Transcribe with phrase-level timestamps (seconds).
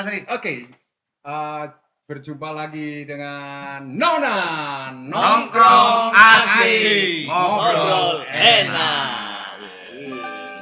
[0.00, 0.24] Mas Ri.
[0.32, 0.54] oke.
[1.28, 1.64] Eh,
[2.08, 7.28] berjumpa lagi dengan Nona Nongkrong asik.
[7.28, 9.08] Ngobrol enak.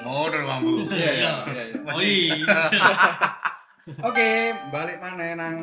[0.02, 0.74] Ngobrol mampu.
[0.90, 1.80] Iya, iya, iya, iya.
[1.86, 2.12] Mesti.
[4.10, 4.28] Oke,
[4.74, 5.56] balik mana nang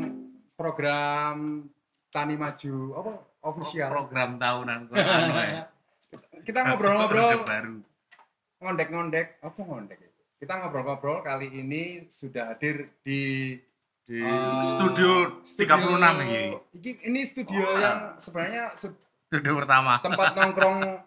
[0.55, 1.67] program
[2.07, 3.11] Tani Maju apa
[3.43, 3.91] official.
[3.91, 5.67] Program tahunan anu ya.
[6.47, 7.43] Kita ngobrol-ngobrol
[8.63, 10.04] ngondek-ngondek apa ngondek itu?
[10.35, 13.55] Kita ngobrol-ngobrol kali ini sudah hadir di
[14.05, 16.53] Di eh, studio 36 ini.
[16.71, 17.73] Iki- Ini studio Oh.
[17.75, 18.93] yang sebenarnya se-
[19.25, 19.97] Studio pertama.
[19.97, 21.01] tempat nongkrong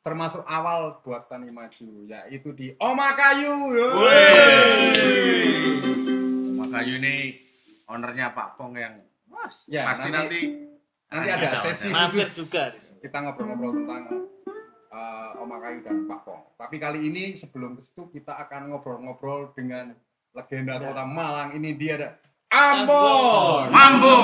[0.00, 3.52] termasuk awal buat Tani Maju yaitu di Oma Kayu.
[3.70, 3.86] Yo.
[6.56, 7.28] Makayu ini
[7.86, 10.42] ownernya Pak Pong yang Mas, Ya, pasti nanti- nanti
[11.10, 12.70] Nanti ada Ada, sesi khusus juga.
[12.96, 14.04] kita ngobrol-ngobrol tentang
[14.90, 16.42] eh, Oma Kayu dan Pak Pong.
[16.54, 19.94] Tapi kali ini sebelum ke situ kita akan ngobrol-ngobrol dengan
[20.30, 21.54] legenda kota Malang.
[21.54, 22.08] Ini dia ada
[22.50, 23.70] Ambon.
[23.70, 24.14] Mambo.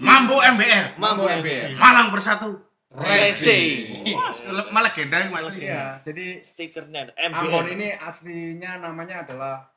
[0.00, 0.94] Mambo MBR.
[0.96, 1.74] Mambo MBR.
[1.74, 2.54] Malang bersatu.
[2.90, 4.14] Racing.
[4.70, 5.46] Malah legenda ini Mas.
[5.56, 7.74] Iya, jadi Stikernya Ambon MBR.
[7.74, 9.70] ini aslinya namanya adalah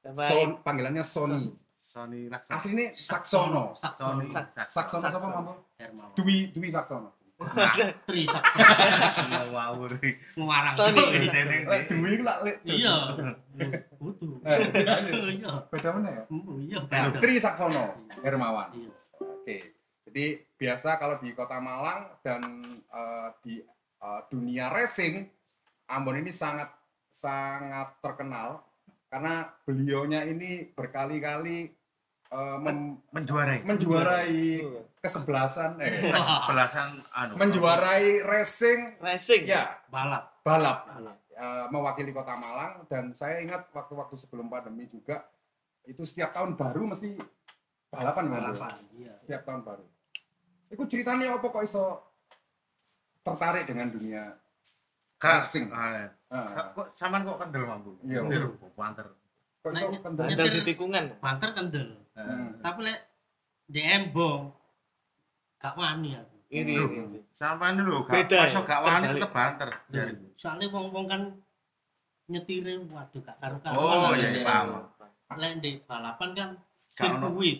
[0.00, 1.50] Son, panggilannya Sony.
[1.76, 2.54] Sony Laksana.
[2.54, 3.74] Aslinya Saksono.
[3.74, 5.10] Sony Sak- Saksono Saksono.
[5.10, 5.52] siapa Mambo?
[5.74, 6.14] Hermawan.
[6.14, 7.08] Dwi Dwi Saksono.
[7.10, 7.19] Tri Saksono.
[10.36, 10.74] Ngewarang.
[12.20, 12.56] Lak lek.
[12.64, 12.94] Iya.
[14.40, 14.58] Eh,
[15.30, 15.52] Iya.
[15.68, 16.24] Beda mana ya?
[16.58, 16.78] Iya.
[16.82, 17.18] Beda.
[17.38, 17.84] Saksono
[18.20, 18.68] Hermawan.
[18.72, 18.90] Iya.
[19.20, 19.56] Oke.
[20.04, 20.24] Jadi
[20.54, 22.42] biasa kalau di Kota Malang dan
[22.86, 23.54] eh, di
[23.96, 25.24] eh, dunia racing
[25.86, 26.70] Ambon ini sangat
[27.10, 28.62] sangat terkenal
[29.06, 31.66] karena beliaunya ini berkali-kali
[32.26, 33.58] eh, mem- menjuarai.
[33.66, 34.40] menjuarai
[35.00, 36.12] kesebelasan eh
[36.48, 37.32] Belasan anu.
[37.34, 39.44] menjuarai racing Racing.
[39.44, 40.40] ya Balap.
[40.40, 41.16] balap Balap.
[41.32, 45.24] eh, mewakili Kota Malang dan saya ingat waktu-waktu sebelum pandemi juga
[45.82, 47.16] itu setiap tahun baru mesti
[47.88, 48.24] balapan.
[48.28, 48.72] Balapan.
[48.92, 49.14] Iya.
[49.18, 49.84] setiap tahun baru.
[50.68, 51.84] Itu ceritanya apa kok iso
[53.20, 54.36] tertarik dengan dunia
[55.18, 55.68] racing?
[55.70, 57.98] Ah, Ah, Kok sampean kok kendel mampu?
[58.00, 58.22] Iya.
[58.22, 59.06] Kendel, kok panter.
[59.58, 60.28] kok iso Nah?
[60.28, 61.04] Ada di tikungan.
[61.18, 61.88] Banter kendel.
[62.14, 62.60] Hmm.
[62.60, 63.00] Tapi lek
[63.66, 64.54] di embong
[65.60, 66.36] gak wani aku.
[66.48, 66.74] Ini.
[67.30, 68.42] Sampean dulu gak Beda ya?
[68.48, 69.68] masuk gak wani tetep banter.
[69.88, 70.12] Jadi.
[70.34, 71.22] Soalnya wong-wong kan
[72.26, 73.78] nyetire waduh gak karu-karuan.
[73.78, 74.68] Oh, iya, di iya, paham.
[75.32, 76.48] Lek di balapan kan
[76.90, 77.58] sirkuit.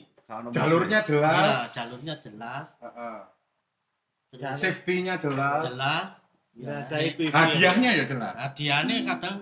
[0.50, 2.66] Jalurnya Ya, jelas, jalurnya jelas.
[2.78, 3.18] Heeh.
[4.30, 6.06] Terus safety-nya jelas, jelas.
[6.50, 7.30] Nggak Ya, ada IPV.
[7.30, 8.34] hadiahnya ya jelas.
[8.36, 9.36] hadiahnya kadang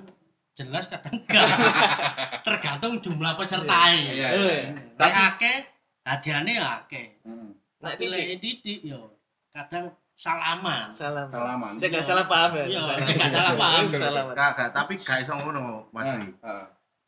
[0.55, 1.45] jelas kadang enggak
[2.47, 4.29] tergantung jumlah peserta ya.
[4.33, 4.61] Eh,
[4.95, 5.59] Nek akeh
[6.03, 7.53] hadiahnya akeh Hmm.
[7.79, 8.11] Nah, tapi titik.
[8.11, 9.01] lek didik yo
[9.49, 11.31] kadang salaman Salam.
[11.31, 11.73] Salaman.
[11.79, 12.65] Saya nggak salah paham ya.
[12.67, 13.83] Iya, nggak salah paham.
[13.89, 14.23] Salah.
[14.35, 16.27] Kagak, tapi gak iso ngono, Mas Nah, Ri.
[16.35, 16.67] heeh.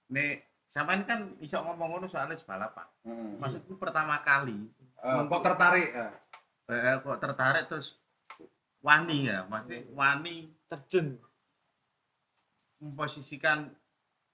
[0.09, 0.33] Nek
[0.65, 2.87] sampean kan iso ngomong ngono soalnya balapan.
[3.03, 3.35] Hmm.
[3.37, 4.71] Maksudku pertama kali
[5.01, 5.89] Eh, kok tertarik?
[5.91, 6.13] eh?
[6.69, 7.99] eh, kok tertarik terus
[8.79, 11.19] wani ya, maksudnya wani Terjun.
[12.79, 13.75] memposisikan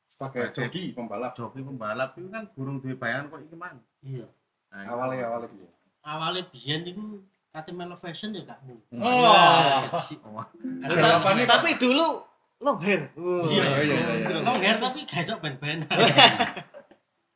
[0.07, 1.33] Sebagai Sebagai- joki pembalap.
[1.33, 3.77] joki pembalap itu kan burung duwe bayangan kok iki man.
[4.01, 4.27] iya
[4.67, 4.91] Nah, itu.
[4.91, 5.69] Awalnya awalnya.
[6.07, 7.19] Awalnya biyen niku
[7.51, 9.83] kate melo fashion ya gak mungkin Oh.
[9.99, 12.23] Si- Oh, kok- Tapi dulu
[12.59, 13.11] long hair.
[13.15, 14.39] Oh, Iya, iya, iya, iya.
[14.41, 15.83] long hair tapi gak iso ben-ben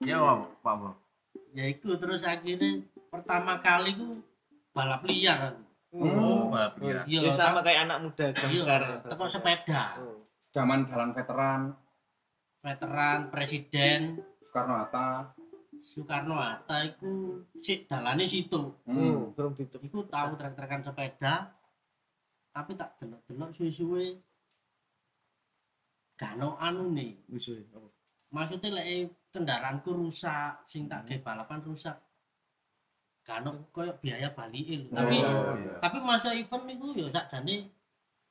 [0.01, 0.75] Iya, Pak, Pak.
[0.77, 0.89] Bo.
[1.51, 2.79] ya iku terus akhirnya
[3.11, 4.23] pertama kali ku
[4.71, 5.59] balap liar
[5.91, 7.03] Oh, balap liar.
[7.05, 8.97] iya Ya sama kayak anak muda zaman iya sekarang.
[9.05, 9.83] teko sepeda.
[10.51, 11.61] Zaman jalan veteran,
[12.61, 15.35] veteran presiden Soekarno Hatta.
[15.81, 18.61] Soekarno Hatta iku sik dalane situ.
[18.85, 18.97] Hmm.
[19.17, 19.81] Oh, belum ditutup.
[19.83, 21.51] Iku tahu trek-trekan sepeda.
[22.51, 24.19] Tapi tak delok-delok suwe-suwe
[26.19, 27.17] gano anu nih.
[27.73, 27.89] Apa?
[28.31, 31.97] Maksudnya lek kendaraanku rusak, sing tak gawe balapan rusak.
[33.25, 34.91] Gano koyo biaya balik lho.
[34.91, 35.75] Tapi Oh, iya.
[35.79, 37.71] tapi masa event niku ya sakjane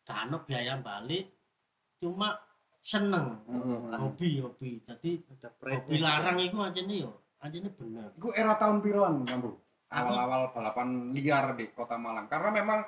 [0.03, 1.31] gano biaya balik.
[1.99, 2.35] Cuma
[2.79, 3.91] seneng Heeh.
[3.99, 8.53] hobi hobi jadi Ada hobi larang itu aja nih yo aja nih bener Iku era
[8.55, 9.55] tahun piruan, Mambu?
[9.89, 12.29] Awal-awal balapan liar di Kota Malang.
[12.29, 12.79] Karena memang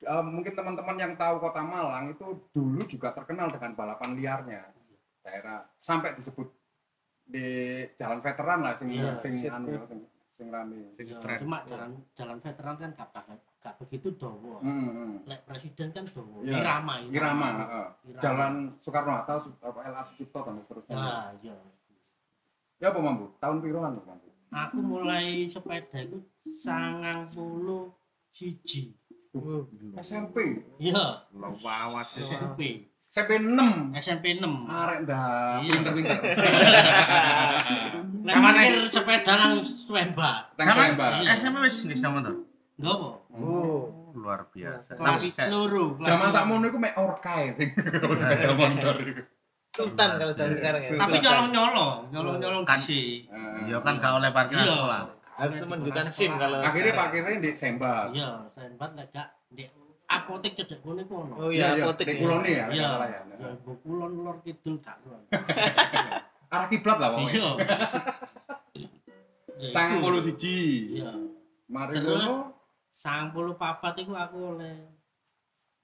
[0.00, 4.62] eh, mungkin teman-teman yang tahu Kota Malang itu dulu juga terkenal dengan balapan liarnya.
[5.20, 6.48] Daerah sampai disebut
[7.28, 7.46] di
[8.00, 10.00] jalan veteran lah sing Iya, sing anu sing,
[10.40, 10.80] sing rame.
[10.96, 13.08] Sing Ya, cuma jalan jalan veteran kan gak,
[13.60, 15.14] gak, begitu dowo Hmm, hmm.
[15.28, 16.64] lek presiden kan dowo Iya.
[16.64, 17.86] irama Irama, heeh.
[18.08, 18.22] Irama.
[18.24, 20.96] Jalan Soekarno Hatta, LA Sucipto dan seterusnya.
[20.96, 21.52] nah iya
[22.78, 23.26] Ya apa Mambu?
[23.36, 24.26] Tahun piruan tuh Mambu?
[24.48, 27.92] aku mulai sepeda itu sangang puluh
[28.30, 28.96] siji
[29.94, 30.64] SMP.
[30.78, 32.24] iya Lo wawas sih.
[32.24, 33.92] SMP SMP 6.
[33.94, 35.72] SMP 6 Arek dah, Iya.
[35.74, 36.16] pinter-pinter.
[38.22, 41.10] Sama mikir sepeda nang Swemba Teng Sama Sembah.
[41.18, 41.28] Iya.
[41.34, 42.36] SMP wis nih sama tuh.
[42.76, 43.84] enggak apa Oh.
[44.14, 44.96] Luar biasa.
[44.96, 47.68] kelas loro Zaman sakmono iku mek orkae sing
[48.16, 49.22] sepeda motor iku.
[49.78, 50.90] Sultan kalau zaman sekarang ya.
[50.92, 51.22] tapi Sultan.
[51.24, 53.22] nyolong nyolong nyolong nyolong Kan- Heeh.
[53.64, 54.74] iya kan gak oleh parkiran Iya.
[54.74, 55.02] sekolah.
[55.38, 58.10] Harus menunjukkan SIM kalau akhirnya parkirnya di Sembah.
[58.10, 59.68] iya sempat lek gak ndek
[60.04, 62.18] apotek cedek kono iku ono Oh iya, apotek di ya.
[62.18, 63.20] Kulone ya, iya ya.
[63.30, 65.20] ya ibu kulon lor kidul gak lor
[66.50, 67.30] Arah kiblat lah pokoknya.
[67.30, 67.48] iya
[69.58, 70.94] Ya, Sangang puluh siji.
[70.96, 71.10] iya
[71.66, 72.54] Mari ngono.
[72.88, 74.86] sangang puluh papat iku aku oleh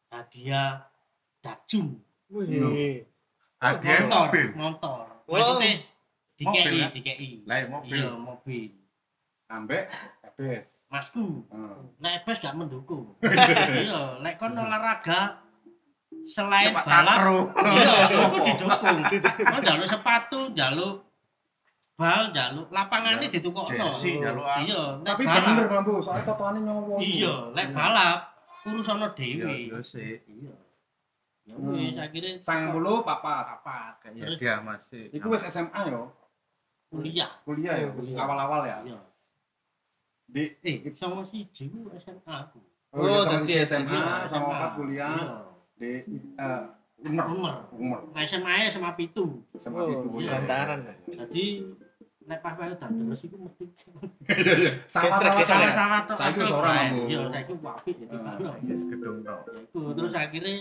[0.08, 0.82] hadiah
[1.38, 1.98] dajun
[2.28, 3.02] Wih.
[3.64, 4.48] Hadiah motor mobil.
[4.54, 5.32] motor Oh.
[5.32, 5.72] maksudnya
[6.76, 6.88] ya?
[6.90, 7.96] dikei Lah iya, mobil.
[7.96, 8.68] iya mobil
[9.46, 9.84] Ambek
[10.22, 10.66] ebes.
[10.86, 11.76] masku Heeh.
[11.98, 13.16] lek bes gak mendukung
[13.80, 15.40] iya lek kon olahraga
[16.24, 17.18] selain Cepat balap
[17.66, 18.98] iya aku didukung
[19.42, 20.96] kon jaluk sepatu jaluk
[21.94, 23.86] bal jaluk lapangannya ditukokno
[24.60, 26.94] iya lek Tapi balap bener mampu, soalnya totoane nyowo.
[26.98, 28.18] iya lek balap
[28.62, 30.18] urusan Iya, dewi iya sih.
[30.26, 30.63] iya ya Hmm.
[31.84, 33.44] Wis akhirnya Sangang puluh papat.
[33.52, 35.02] apa Kayaknya terus dia masih.
[35.10, 36.02] Iku wis SMA yo.
[36.88, 38.78] kuliah Kuliah ya, Oh, awal-awal ya.
[38.84, 39.00] iya
[40.24, 42.58] Di eh sama si jiwu SMA aku
[42.94, 44.14] Oh, iya, Oh, sama tadi di SMA, SMA.
[44.30, 45.26] sama empat kuliah iya
[45.74, 45.90] di
[46.34, 46.62] eh
[47.04, 47.26] Umer.
[47.26, 47.54] Umer.
[47.74, 48.00] Umer.
[48.14, 50.08] Nah, SMA ya sama pitu SMA Oh, itu.
[50.20, 50.38] iya.
[50.38, 50.78] gantaran.
[51.04, 51.44] jadi
[52.24, 53.64] nek pas wae dan terus iku mesti
[54.86, 56.54] Sama-sama sama-sama tok Saiki bae.
[56.88, 57.02] Mambu.
[57.04, 58.56] iya saiki apik jadi Ah.
[58.62, 59.40] Yes, gedung tok.
[59.44, 60.54] ya itu terus akhirnya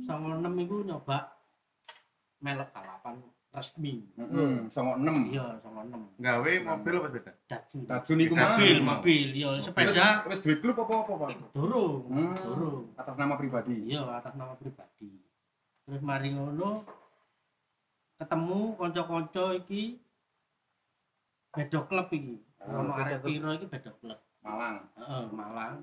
[0.00, 1.18] sama enam iku nyoba
[2.38, 3.18] melok balapan
[3.48, 5.32] resmi Heeh, sama 6.
[5.32, 7.32] iya sama enam Gawe mobil apa beda?
[7.46, 8.52] dajun Tajun iku mah.
[8.52, 11.28] mobil mobil iya sepeda wis duwe klub apa-apa, Pak?
[11.50, 12.36] durung Hmm.
[12.36, 13.88] durung Atas nama pribadi.
[13.88, 15.10] iya atas nama pribadi
[15.82, 16.84] terus mari ngono
[18.16, 19.96] ketemu konco-konco iki
[21.50, 24.76] beda klub iki Ah, ono beda arek piro iki beda klub Malang.
[24.94, 25.74] heeh Malang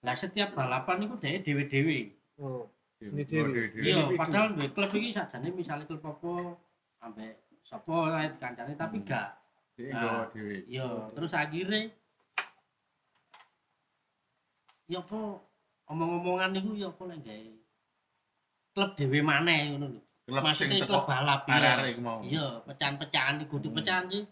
[0.00, 1.98] lah setiap balapan iku dhewe dhewe-dhewe
[2.40, 2.64] Oh.
[3.00, 3.32] Oh, Sendiri.
[3.32, 3.80] dewe-dewe.
[3.80, 6.32] iya padahal duwe klub iki sajane misalnya klub apa
[7.00, 7.32] ambek
[7.62, 9.08] sapa ae kancane tapi Hmm.
[9.08, 9.28] gak
[9.80, 9.88] Nah.
[9.96, 10.56] nggawa dhewe.
[10.68, 11.88] iya terus akhirnya
[14.84, 15.20] ya apa
[15.88, 17.52] omong-omongan niku ya apa lek gawe
[18.70, 22.18] klub dhewe maneh ngono lho Klub sing maksudnya teko klub balap iya mau.
[22.22, 23.76] iya pecahan-pecahan iki kudu Hmm.
[23.80, 24.22] pecahan sih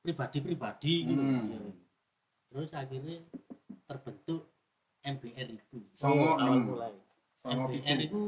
[0.00, 1.42] pribadi-pribadi gitu Hmm.
[1.48, 1.60] Iya.
[2.48, 3.18] terus akhirnya
[3.84, 4.40] terbentuk
[5.00, 6.94] MBR itu Songo mulai.
[7.40, 8.22] Songo itu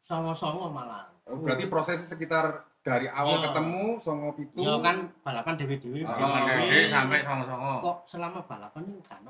[0.00, 2.44] songo-songo malah Oh, Berarti prosesnya sekitar
[2.80, 3.52] dari awal Iya.
[3.52, 4.56] ketemu songo pitu.
[4.58, 7.74] ya kan balapan dewe-dewe Oh, Oh, dewe sampai songo-songo.
[7.78, 9.20] kok selama balapan itu kan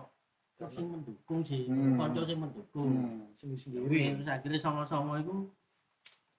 [0.55, 1.95] klub sing mendukung sih Hmm.
[1.97, 4.15] konco sing mendukung Hmm, Sendiri-sendiri.
[4.15, 5.35] terus akhirnya songo-songo itu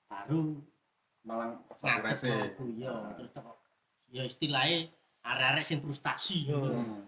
[0.05, 0.41] baru
[1.21, 2.31] Malang satu ngadep rese.
[2.31, 3.51] aku ya terus teko
[4.09, 4.87] ya istilahnya
[5.21, 6.55] arek-arek sing frustasi gitu.
[6.55, 7.03] Hmm.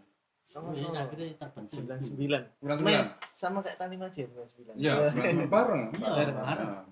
[0.51, 2.05] Akhirnya terbentuk Sembilan itu.
[2.05, 2.41] sembilan.
[2.59, 3.05] Sembilan.
[3.31, 4.73] sama kayak sembilan sembilan.
[4.75, 5.83] Iya, bulan bareng.
[5.95, 6.67] Iya, bareng.
[6.67, 6.83] Nah.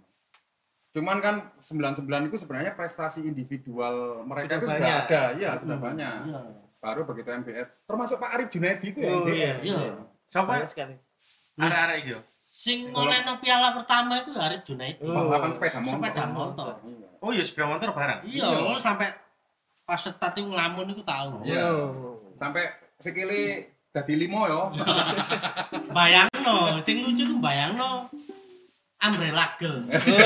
[0.89, 5.01] Cuman kan 99 itu sebenarnya prestasi individual mereka Sudah itu sudah banyak.
[5.05, 6.13] ada, iya sudah Hmm, banyak.
[6.25, 6.39] Iya.
[6.79, 9.11] Baru begitu MBR, termasuk Pak Arif Junaidi itu ya.
[9.11, 9.35] Oh, MBR.
[9.35, 9.53] iya.
[9.61, 9.91] Iya.
[10.25, 10.51] Siapa?
[10.65, 10.95] Sekali.
[11.53, 12.19] Iki yo.
[12.49, 15.03] Sing ngolehno piala pertama itu Arif Junaidi.
[15.03, 15.13] Oh.
[15.29, 15.93] Balapan sepeda motor.
[15.93, 16.73] Sepeda motor.
[16.81, 17.07] Iya.
[17.19, 18.19] Oh iya sepeda motor bareng.
[18.25, 18.47] Iya,
[18.79, 19.07] sampai
[19.83, 21.43] pas setat itu ngelamun itu tahu.
[21.43, 21.63] Iya.
[21.69, 22.33] Oh.
[22.35, 22.63] Sampai
[22.99, 24.69] sekili dadi limo yo.
[25.97, 28.05] Bayangno, sing lucu tuh bayangno
[28.99, 29.79] umbrella girl.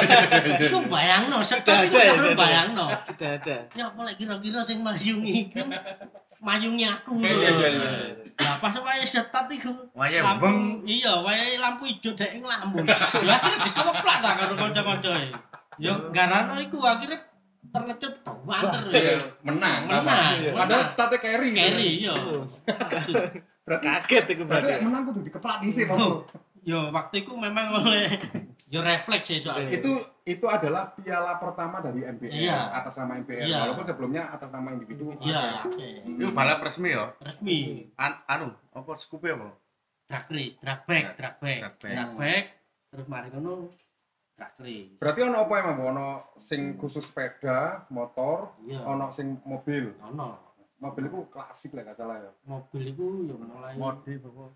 [0.66, 2.90] Itu bayangno, setat itu kan bayangno.
[3.78, 5.62] Ya apa lek kira-kira sing mayungi iku
[6.42, 7.22] mayungi aku.
[7.24, 7.92] Iya, iya, iya.
[8.42, 10.58] Lah pas wae setat iku Waya lampu beng.
[10.90, 12.84] iya wae lampu ijo dek nglamun.
[12.90, 15.30] Lah akhirnya dikeplak ta karo kanca-kancae.
[15.78, 17.22] Ya garano iku akhirnya
[17.70, 18.82] terlecut banter.
[18.92, 19.82] Iya, menang.
[19.86, 20.52] Menang, Iya.
[20.54, 21.50] Padahal statnya carry.
[21.52, 22.14] Carry iya.
[22.14, 22.44] Oh,
[23.64, 26.28] Berarti Kaget itu berarti menang kudu dikeplak dhisik, Oh.
[26.28, 26.36] Pak.
[26.64, 28.08] Ya waktu itu memang oleh
[28.68, 29.70] Yo refleks sih soalnya.
[29.70, 29.92] Itu
[30.24, 32.74] itu adalah piala pertama dari MBR Iya.
[32.74, 33.44] atas nama MBR.
[33.44, 33.58] Iya.
[33.62, 35.14] Walaupun sebelumnya atas nama individu.
[35.20, 35.68] Iya.
[36.04, 37.12] Itu balap resmi ya.
[37.20, 37.88] resmi.
[37.96, 39.54] An anu, apa skupe apa?
[40.04, 41.94] Drag race, drag back, Drag- drag back, drag back.
[41.94, 42.44] drag back.
[42.90, 43.54] Terus mari ngono
[44.38, 44.98] race.
[44.98, 45.76] Berarti ono apa emang?
[45.78, 45.84] Bu?
[45.94, 48.82] Ono sing khusus sepeda, motor, Iya.
[48.84, 49.94] ono sing mobil.
[50.02, 50.52] Ono
[50.84, 52.32] Mobil itu klasik lah gak salah ya.
[52.44, 54.52] mobil itu yo mulai Modif apa?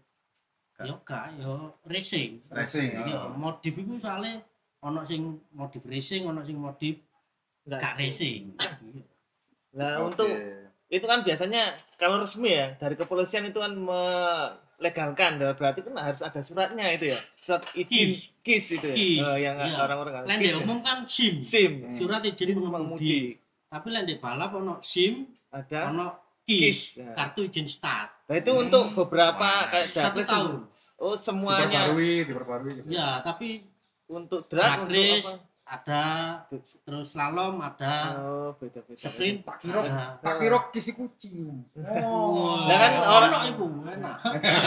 [0.83, 2.43] yo gak yo racing.
[2.51, 2.99] Racing.
[2.99, 3.31] Iya, ah.
[3.31, 4.43] modif itu soalnya
[4.83, 6.99] ono sing modif racing, ono sing modif
[7.63, 8.59] gak racing.
[9.71, 10.07] Nah, Oke.
[10.11, 10.29] untuk
[10.87, 16.21] itu kan biasanya kalau resmi ya dari kepolisian itu kan melegalkan ya, berarti kan harus
[16.21, 18.19] ada suratnya itu ya surat izin Kis.
[18.39, 19.75] kis itu ya Kis, Eh, yang iya.
[19.77, 20.55] orang-orang kan Lain ya.
[20.57, 21.41] umum kan SIM.
[21.41, 21.95] sim Hmm.
[21.95, 23.35] Surat izin mengemudi
[23.67, 26.07] Tapi lain di balap ono SIM, ada ono
[26.41, 27.11] kis KIS, Ya.
[27.13, 28.23] kartu izin start.
[28.23, 28.63] nah itu Hmm.
[28.63, 30.51] untuk beberapa Wah, kayak satu tahun.
[30.97, 32.71] oh semuanya Diperbarui, diperbarui.
[32.77, 32.87] gitu.
[32.89, 33.67] Ya, tapi
[34.07, 35.25] untuk Drag drag untuk race.
[35.25, 35.33] apa
[35.67, 36.03] ada
[36.47, 41.59] terus slalom ada oh beda beda sprint kira ada tak kira kisi kucing.
[41.75, 42.63] Oh.
[42.65, 44.15] Kan orang- ono iku enak.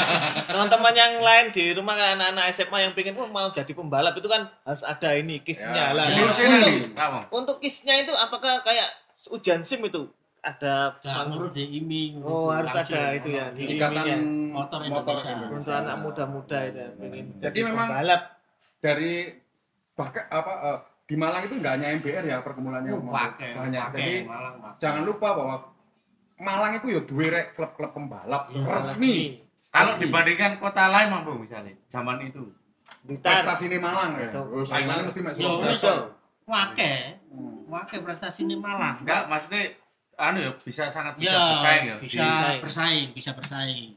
[0.50, 4.28] teman-teman yang lain di rumah kan anak-anak SMA yang pengen oh, mau jadi pembalap itu
[4.28, 7.57] kan harus ada ini kisnya Ya, lah untuk, kamu.
[7.59, 8.92] kisnya itu apakah kayak
[9.28, 10.04] ujian sim itu
[10.40, 12.21] ada ngurus di iming.
[12.21, 14.16] Oh, harus ada itu ya, di- Ikatan Iya.
[14.50, 15.52] Motor motor Indonesia.
[15.52, 16.90] Untuk anak muda-muda itu ya,
[17.40, 18.23] Jadi memang pembalap
[18.80, 19.37] dari
[19.92, 20.78] bahkan apa eh,
[21.10, 23.82] di Malang itu nggak hanya MBR ya pergumulannya Oh, pakai, banyak.
[23.84, 24.78] pakai, Jadi Malang, pakai.
[24.78, 25.54] jangan lupa bahwa
[26.38, 29.16] Malang itu ya duwe rek klub-klub pembalap Iya, resmi.
[29.68, 32.46] Kalau dibandingkan kota lain mampu misalnya zaman itu.
[33.18, 34.30] Prestasi ini Malang ya.
[34.36, 35.82] Oh, saingannya mesti mek Yo, wis.
[36.46, 36.92] Wake,
[37.26, 37.66] Hmm.
[37.68, 38.98] wake prestasi ini Malang.
[39.00, 39.62] Enggak, maksudnya
[40.16, 41.96] anu ya bisa sangat bisa Ya, bersaing ya.
[41.98, 42.60] bisa Bersaing.
[42.62, 43.90] bersaing, bisa bersaing.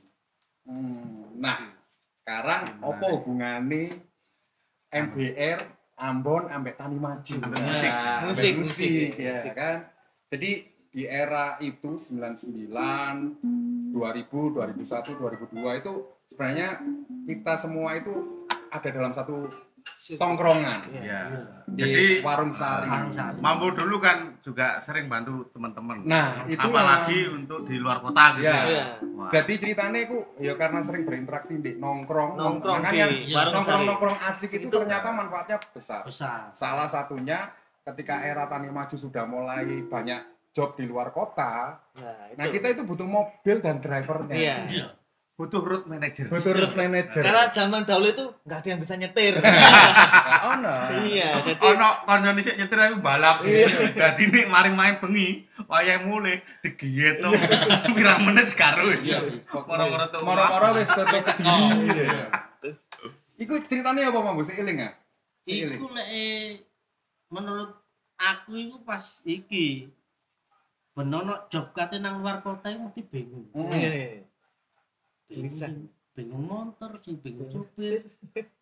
[0.63, 1.34] Hmm.
[1.36, 1.58] Nah,
[2.20, 3.98] sekarang apa hubungannya
[4.89, 5.60] MBR
[5.98, 7.36] Ambon ambek Tani Maju?
[7.44, 7.92] Ambek Nah, musik.
[7.92, 9.54] Musik, musik, musik, ya musik.
[9.54, 9.78] kan.
[10.34, 10.52] Jadi
[10.94, 15.94] di era itu 99, 2000, 2001, 2002 itu
[16.30, 16.68] sebenarnya
[17.26, 19.50] kita semua itu ada dalam satu
[20.13, 21.22] tongkrongan Ya.
[21.66, 22.86] di Jadi warung sari.
[22.86, 23.38] Warung Sari.
[23.40, 26.04] Mampu dulu kan juga sering bantu teman-teman.
[26.04, 28.54] Nah, itu apalagi untuk di luar kota gitu Ya.
[28.54, 28.63] ya.
[28.66, 28.86] Iya.
[29.13, 29.30] Wah.
[29.30, 33.90] Jadi ceritanya itu ya karena sering berinteraksi di nongkrong, Nongkrong makanya di warung nongkrong sari.
[33.90, 36.02] nongkrong asik itu Itu- ternyata manfaatnya besar.
[36.04, 36.52] Besar.
[36.52, 37.50] Salah satunya
[37.82, 40.22] ketika era tani maju sudah mulai banyak
[40.52, 42.38] job di luar kota, Nah, itu.
[42.38, 44.36] nah kita itu butuh mobil dan drivernya.
[44.63, 44.88] Iya.
[45.44, 45.50] Iya.
[45.52, 46.26] Butuh road manager.
[46.32, 47.20] Butuh road manager.
[47.20, 49.34] Karena zaman dahulu itu nggak ada yang bisa nyetir.
[50.48, 50.74] oh no.
[51.04, 53.44] iya, jadi Ono konjone sik nyetir aku balap.
[53.44, 53.68] Iya.
[53.92, 57.30] Dadi nek maring main bengi, wayahe mulai digiyet to.
[57.92, 58.88] Pirang menit sekaro.
[58.96, 59.20] Iya.
[59.52, 60.20] Moro-moro tuh.
[60.24, 61.04] Moro-moro wis Oh.
[61.04, 62.08] kediri.
[63.36, 64.40] Iku ceritanya apa Mang?
[64.40, 65.76] Sik eling eling.
[65.76, 66.64] Iku eh,
[67.28, 67.76] menurut
[68.16, 69.92] aku itu pas iki
[70.94, 73.50] benono job kate nang luar kota itu mesti bingung.
[73.52, 74.24] Hmm.
[75.27, 75.65] Bingung Bisa.
[76.13, 78.06] bingung motor, sing bingung supir.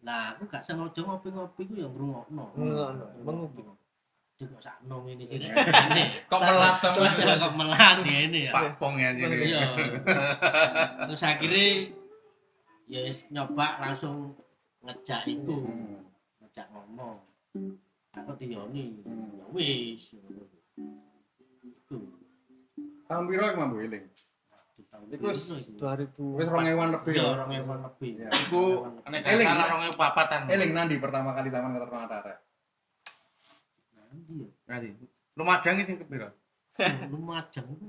[0.02, 2.44] Nah, aku gak sengaja ngopi-ngopi ku ya ngrungokno.
[2.56, 3.68] Ngono, menguping.
[4.40, 5.38] Cuma sakno ini sih.
[5.38, 6.04] Ini.
[6.32, 6.90] Kok melas to?
[6.90, 7.06] Kok
[7.38, 8.52] kok melas ini ya.
[8.56, 9.36] Pak Pong ya jadi.
[9.38, 9.62] Iya.
[11.06, 11.68] Terus akhirnya
[12.90, 14.34] ya nyoba langsung
[14.82, 15.56] ngejak itu,
[16.42, 17.22] ngejak ngomong.
[18.12, 19.38] Aku Tioni, Hmm.
[19.38, 20.16] ya wis.
[21.62, 21.98] Itu.
[23.06, 24.04] Tahun piro iku Mang eling?
[24.92, 25.80] Iku wis itu.
[25.80, 26.40] 2000.
[26.40, 27.30] Wis 2000 lebih Iya, ya.
[27.34, 28.12] orang yang lebih.
[28.16, 28.30] Iya.
[28.32, 28.62] Iku
[29.08, 29.72] nek Eling, salah Nek.
[29.72, 30.42] rong papatan.
[30.48, 32.38] Eling nandi pertama kali keterkenal arek.
[33.96, 34.50] Nanti ya.
[34.68, 34.88] Nanti.
[35.36, 36.30] Lumajang sing kepiro?
[37.12, 37.88] Lumajang itu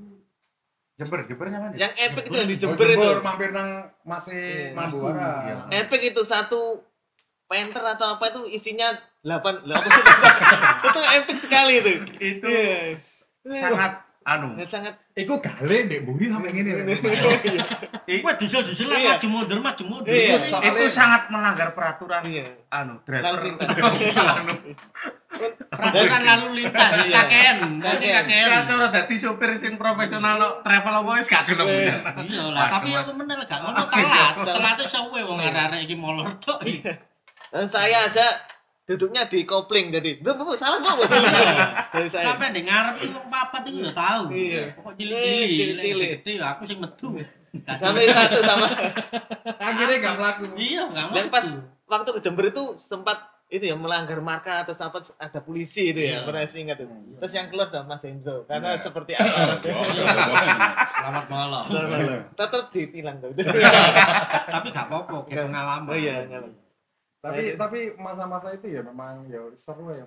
[0.92, 1.88] Jember, Jember nyaman ya?
[1.88, 3.00] Yang epic itu yang di Oh, Jember itu.
[3.00, 3.70] Jember, mampir nang
[4.04, 5.30] masih Iya, Mambuara.
[5.42, 5.56] Iya.
[5.82, 6.84] Epic itu satu
[7.46, 8.88] penter atau apa itu isinya
[9.20, 9.72] 8 8
[10.88, 11.90] itu epic sekali itu.
[12.18, 13.26] Itu Yes.
[13.42, 14.54] sangat anu.
[14.66, 16.88] sangat Iku gale ndek buri sampe ngene.
[18.16, 19.12] Iku dusul-dusul lah Iya.
[19.20, 20.08] maju mundur maju mundur.
[20.08, 20.40] Iya.
[20.40, 22.48] Itu sangat melanggar peraturan iya.
[22.72, 23.44] anu driver.
[23.44, 24.52] Anu.
[25.68, 27.28] Peraturan lalu lintas Iya.
[27.28, 28.64] kakean, nanti Kakean.
[28.64, 31.68] cara dadi sopir sing profesional no, travel apa wis gak gelem.
[31.68, 31.96] Iya.
[32.24, 34.34] Iya lah, tapi aku menel gak ngono telat.
[34.40, 36.64] Telatnya suwe wong arek-arek iki molor tok.
[37.68, 38.26] Saya aja
[38.82, 41.04] duduknya di kopling jadi bu, bu, bu, salah bu bu."
[41.94, 44.22] dari saya Sampai ndek ngarep wong papat iki ya tahu.
[44.30, 44.62] Iya.
[44.74, 45.98] Pokok Eh, cilik-cilik, cilik-cilik.
[45.98, 47.06] Lek gede ya aku sing metu.
[47.82, 48.66] Sampai satu sama
[49.56, 50.44] Akhirnya gak mlaku.
[50.56, 51.46] Iya, gak dan pas
[51.84, 56.08] waktu ke Jember itu sempat itu ya melanggar marka atau sempat ada polisi itu ya
[56.08, 56.18] Iya.
[56.24, 56.88] pernah saya ingat itu
[57.20, 58.80] terus yang keluar sama Mas Hendro karena Iya.
[58.80, 59.60] seperti apa
[60.96, 61.64] Selamat malam.
[62.32, 65.84] tetap ditilang tuh Tapi gak apa-apa, kayak pengalaman.
[65.84, 66.48] oh iya nggak apa.
[67.22, 70.02] Tapi tapi masa-masa itu ya memang ya seru ya.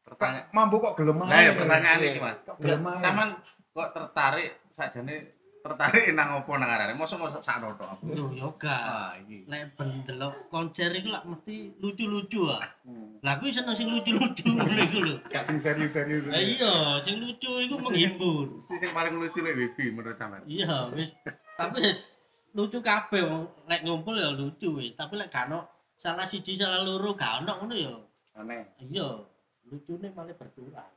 [0.00, 0.48] Pertanyaan.
[0.56, 1.58] Mampu kok gelem Nah, ya ae.
[1.58, 2.38] pertanyaan iki, Mas.
[2.40, 3.02] Ae.
[3.02, 3.28] Saman
[3.76, 6.94] kok tertarik sakjane tertarik nang opo nang arek?
[6.94, 8.02] Mosok mosok sak rotok apa?
[8.14, 8.72] Yo yoga.
[8.72, 9.12] Ah.
[9.20, 12.62] Lek ben delok konser iku lak mesti lucu-lucu ah.
[12.86, 13.18] Hmm.
[13.20, 15.18] Lah kuwi seneng sing lucu-lucu ngono iku lho.
[15.34, 16.30] Gak sing serius-serius.
[16.30, 16.72] Lah iya,
[17.02, 18.46] sing lucu iku menghibur.
[18.62, 20.40] Mesti sing paling lucu nek Wibi menurut sampean.
[20.46, 21.10] Iya, wis.
[21.58, 22.14] Tapi wis
[22.54, 24.94] lucu kabeh wong lek ngumpul ya lucu wis.
[24.94, 25.75] Tapi lek gak ono
[26.06, 27.90] salah siji salah loro gak ono ngono ya.
[28.36, 28.62] Aneh.
[28.80, 29.26] Iya,
[29.66, 30.92] lucune malah berkurang.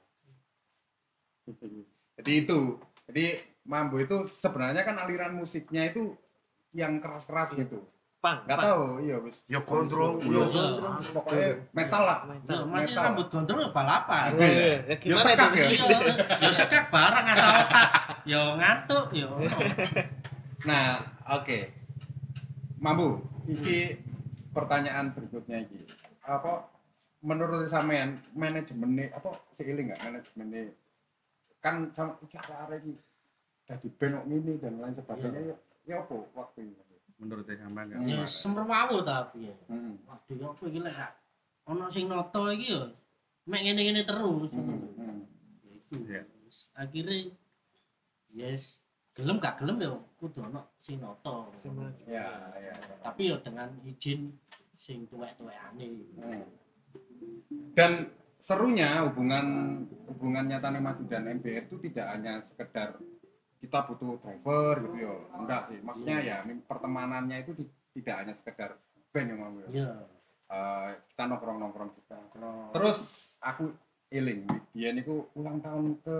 [2.18, 2.60] Jadi itu.
[3.10, 3.26] Jadi
[3.66, 6.14] mambo itu sebenarnya kan aliran musiknya itu
[6.70, 7.82] yang keras-keras gitu.
[8.20, 8.66] Pang, Gak pang.
[8.68, 9.40] tahu, iya wis.
[9.48, 10.92] Ya kontrol, Iya, iya.
[11.10, 12.20] pokoknya metal lah.
[12.28, 13.04] Iya, masih Metal.
[13.08, 14.30] rambut gondrong ya balapan.
[14.36, 14.76] Iya.
[14.84, 15.58] Ya gimana sekak itu?
[15.58, 15.68] ya?
[15.72, 15.98] Iya,
[16.38, 17.90] ya sekak barang asal otak.
[18.28, 19.26] Ya ngantuk ya.
[19.26, 19.58] ono.
[20.68, 21.00] Nah,
[21.32, 21.72] oke.
[22.78, 23.96] Mambu, iki
[24.54, 25.86] pertanyaan berikutnya iki.
[26.26, 26.70] Apa
[27.20, 30.72] menurut sampean manajemennya apa seiling nggak manajemennya
[31.60, 32.94] kan sama iki arek iki
[33.68, 36.82] dadi band kok ngene dan lain sebagainya ya ya apa waktu itu
[37.20, 38.08] Menurut sampean Hmm.
[38.08, 38.24] Ya
[39.04, 39.56] tapi ya.
[39.68, 40.00] Hmm.
[40.08, 40.96] Waduh, ya apa iki lek
[41.68, 42.88] ono sing noto iki ya
[43.44, 44.50] mek ngene-ngene terus.
[44.56, 44.88] Hmm.
[44.96, 45.20] Hmm.
[45.92, 46.24] Iya.
[46.80, 47.36] Akhirnya
[48.32, 48.79] yes
[49.20, 51.52] gelem gak gelem ya kudu ono sing noto.
[52.08, 52.72] Ya, ya.
[53.04, 54.32] Tapi ya dengan izin
[54.80, 55.88] sing tuwek-tuwekane.
[56.16, 56.48] Hmm.
[57.76, 57.92] Dan
[58.40, 59.46] serunya hubungan
[60.08, 62.96] hubungannya Tani Madu dan MBR itu tidak hanya sekedar
[63.60, 65.16] kita butuh driver gitu ya.
[65.36, 65.78] Enggak sih.
[65.84, 68.80] Maksudnya ya pertemanannya itu di- tidak hanya sekedar
[69.12, 69.68] band yang mau ya.
[69.68, 69.92] Iya.
[70.50, 72.18] Eh, kita nongkrong-nongkrong kita.
[72.72, 73.00] Terus
[73.44, 73.76] aku
[74.10, 76.16] eling dia niku ulang tahun ke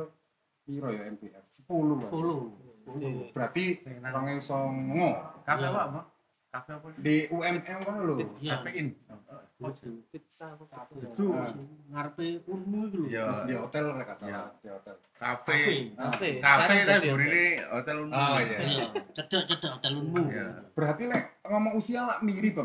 [0.62, 1.42] piro ya MBR?
[1.50, 1.66] 10
[1.98, 2.12] kan.
[2.98, 3.36] 10.
[3.36, 3.64] Berarti
[4.02, 5.10] orang songo
[5.46, 5.70] Kafe Iya.
[5.74, 6.06] apa, Mas?
[6.50, 6.88] Kafe apa?
[6.98, 8.16] di UMM kan lho.
[8.42, 8.58] Iya.
[8.58, 8.88] Kafein.
[10.10, 10.66] Pizza apa.
[10.98, 11.26] Itu.
[11.94, 13.08] ngarepe unmu iku lho.
[13.10, 13.26] Iya.
[13.46, 14.26] Di hotel mereka Iya.
[14.26, 14.96] salah di hotel.
[15.20, 15.60] Kafe.
[15.94, 16.30] Kafe.
[16.42, 18.14] Kafe jadi burine hotel Unmu.
[18.16, 18.58] Oh iya.
[18.66, 19.92] Iya, cedek-cedek hotel.
[20.26, 20.48] Iya.
[20.74, 22.56] Berarti lek ngomong usia lah mirip.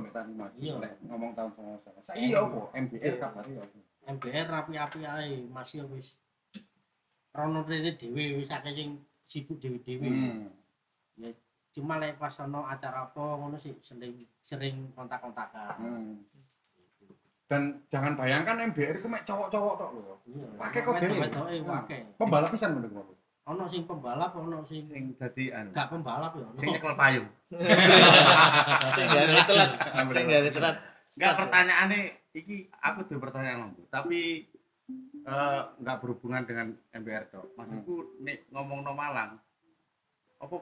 [0.56, 0.74] Iya.
[0.80, 2.00] Lek ngomong tahun sama sama.
[2.00, 2.60] Saya iya apa?
[2.72, 3.60] MBR kabar ya.
[4.04, 6.20] MBR rapi-api ae, masih wis
[7.34, 8.88] rono rene dhewe wis akeh sing
[9.34, 10.06] sibuk dhewe-dhewe.
[10.06, 10.46] Hmm.
[11.18, 11.34] Ya
[11.74, 15.74] cuma lek pas ono acara apa ngono sih sering sering kontak-kontakan.
[15.82, 16.14] Hmm.
[17.50, 20.14] Dan jangan bayangkan MBR itu mek cowok-cowok tok lho.
[20.30, 20.48] Iya.
[20.54, 21.16] Pakai kok dhewe.
[21.18, 22.00] Wedoke akeh.
[22.14, 23.14] Pembalap pisan menurut aku.
[23.44, 25.74] Ono sing pembalap, ono sing Sing dadi anu.
[25.74, 26.46] gak pembalap ya.
[26.56, 27.28] Sing nyekel payung.
[28.96, 29.70] Sing dari telat.
[30.14, 30.76] Sing dari telat.
[31.14, 32.00] Enggak pertanyaannya
[32.34, 34.50] iki aku tuh pertanyaan lho, tapi
[35.24, 37.46] eh enggak berhubungan dengan MBR dok.
[37.54, 39.40] Maksudku nek ngomong no Malang
[40.36, 40.56] apa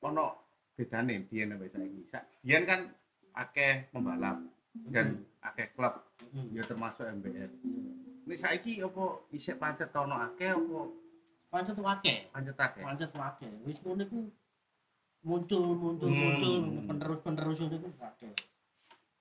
[0.00, 0.26] ono
[0.72, 2.00] bedane biyen sampai saiki.
[2.06, 2.80] Sa- Biyen kan
[3.34, 4.38] akeh pembalap
[4.88, 5.06] dan
[5.40, 5.94] akeh klub
[6.26, 6.48] Hmm.
[6.50, 7.50] ya termasuk MBR.
[8.22, 10.78] Ini saiki apa isih pancet ono akeh apa
[11.48, 12.18] Pancet akeh.
[12.28, 12.82] pancet akeh?
[12.82, 13.52] Pancet akeh.
[13.62, 14.20] Wis ngono iku
[15.22, 16.20] muncul muncul Hmm.
[16.20, 18.32] muncul penerus-penerus ngono iku akeh.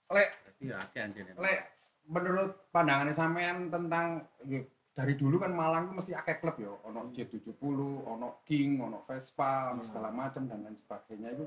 [0.08, 1.32] Lek Berarti ya akeh anjene.
[1.36, 1.60] lek
[2.06, 4.62] menurut pandangannya sampean tentang ya,
[4.95, 7.60] dari dulu kan Malang itu mesti akeh klub ya, ono J70,
[8.08, 11.45] ono King, ono Vespa, ono segala macam dan lain sebagainya itu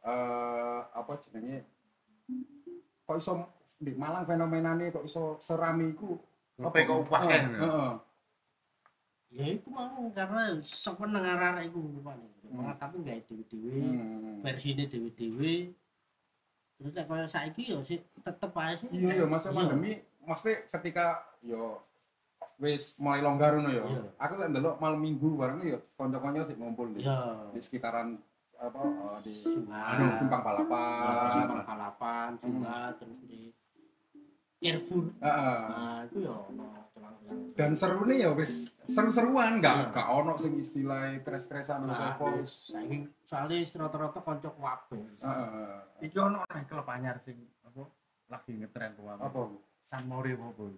[0.00, 1.62] eh apa jenenge
[3.06, 3.32] kok iso
[3.78, 6.18] di Malang fenomenane kok iso serami iku
[6.60, 7.40] Apa kok akeh?
[7.40, 7.92] Heeh, heeh.
[9.30, 12.26] Ya iku mau karena sepeneng arek iku rupane.
[12.50, 12.66] Hmm.
[12.74, 13.76] Tapi gawe dhewe-dhewe.
[13.78, 14.42] Hmm.
[14.42, 15.72] versine dhewe-dhewe
[16.74, 19.56] terus nek kaya saiki yo sih tetep ae sih Iya ya masa Iya.
[19.60, 21.06] pandemi maksudnya ketika
[21.44, 21.76] yo
[22.60, 23.84] wis mulai longgar ngono yo.
[23.86, 24.02] Iya.
[24.20, 28.20] Aku lek ndelok malam minggu bareng yo kanca-kanca sik ngumpul di, iya di sekitaran
[28.54, 29.32] apa eh, di.
[29.90, 31.32] Sim- simpang balapan.
[31.32, 33.48] simpang balapan juga terus di
[34.60, 35.60] Carrefour Heeh.
[35.64, 37.16] nah itu celang-celang
[37.56, 39.56] Dan seru nih ya wis seru-seruan Iya.
[39.56, 42.44] enggak enggak ono sing istilah kres-kresan atau nah apa.
[42.44, 46.04] saiki soalnya rata-rata kanca kabeh Heeh.
[46.04, 47.88] Iki ono nang klub anyar sing apa
[48.28, 49.16] lagi ngetren kuwi.
[49.16, 49.40] Apa?
[49.82, 50.70] San Mori apa oh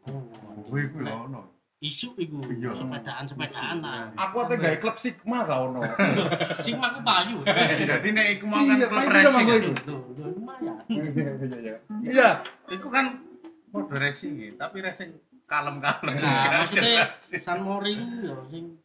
[0.63, 1.43] Kuwi ku lho ono.
[1.83, 2.71] Isu iku Iya.
[2.73, 5.83] sepedaan-sepedaan lah Aku ate gawe klub Sigma gak ono.
[6.65, 7.43] sing maku payu
[7.91, 9.47] Jadi nek iku mau kan Iya, klub paling racing.
[9.47, 9.57] ya.
[9.59, 9.97] Itu.
[10.15, 11.77] Ya lumayan Iya iya iya.
[12.01, 12.29] Iya.
[12.71, 13.19] Iku kan
[13.69, 15.11] mode racing ya, tapi racing
[15.45, 16.17] kalem-kalem.
[16.17, 18.79] nah maksudnya San Mori ku yo sing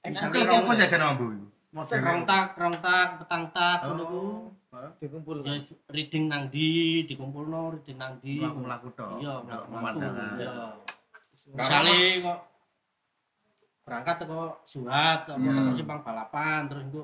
[0.00, 1.28] Nanti apa saja nama Bu?
[1.70, 3.78] Modern rong tak, rong tak, petang tak.
[3.86, 4.48] Oh,
[4.96, 5.44] Dikumpul.
[5.44, 5.54] Ya
[5.86, 8.38] reading nang di, dikumpulno reading nang di.
[8.38, 9.20] melaku-melaku tok.
[9.20, 9.34] Iya,
[10.40, 10.99] Delok
[11.42, 11.56] Iya.
[11.56, 12.38] Misale kok
[13.82, 15.56] berangkat teko Suhat apa Hmm.
[15.56, 17.02] teko simpang balapan terus engko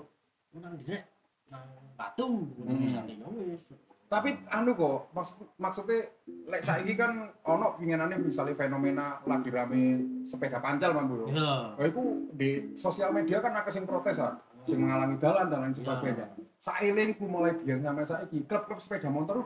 [0.54, 1.02] nang direk
[1.48, 1.64] nang
[1.96, 2.26] Batu
[2.60, 2.76] Hmm.
[2.78, 3.60] misale ya wis
[4.06, 6.06] Tapi anu kok, maksud, maksudnya
[6.46, 7.10] lek saiki kan
[7.42, 9.82] ono pinginane misalnya fenomena lagi rame
[10.22, 11.26] sepeda pancal mambu.
[11.26, 11.74] Iya.
[11.74, 15.74] Oh, itu di sosial media kan akeh sing protes ah, sing menghalangi jalan dan lain
[15.74, 16.22] sebagainya.
[16.56, 19.42] Sailingku mulai biyen sampai saiki klub-klub sepeda motor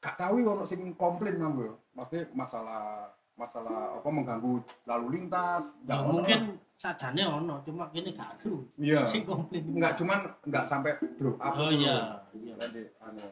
[0.00, 1.76] gak tahu ono sing komplain mambu.
[1.92, 8.50] Maksudnya masalah masalah apa mengganggu lalu lintas, Ya mungkin sajane ono, cuma kene gak ada.
[8.76, 9.06] iya.
[9.06, 9.62] Sing komplain.
[9.72, 11.54] Enggak cuman enggak sampai blow up.
[11.54, 12.54] Oh iya, iya.
[12.98, 13.22] Anu,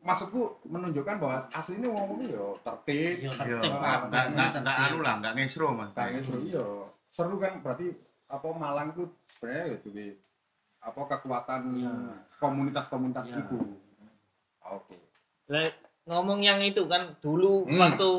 [0.00, 3.70] maksudku menunjukkan bahwa aslinya wong ini yo tertib, Iya, Iya, tertib.
[3.74, 5.90] nggak nggak nggak nggak anu lah, nggak ngesro mas.
[5.92, 6.66] kayak seru iya.
[7.10, 7.90] Seru kan berarti
[8.26, 9.92] apa Malang tuh sebenarnya ya tuh
[10.80, 11.92] apa kekuatan Iya.
[12.38, 13.58] komunitas-komunitas itu.
[14.62, 14.94] Oke.
[15.46, 15.66] Lah,
[16.06, 17.76] ngomong yang itu kan dulu Hmm.
[17.76, 18.10] waktu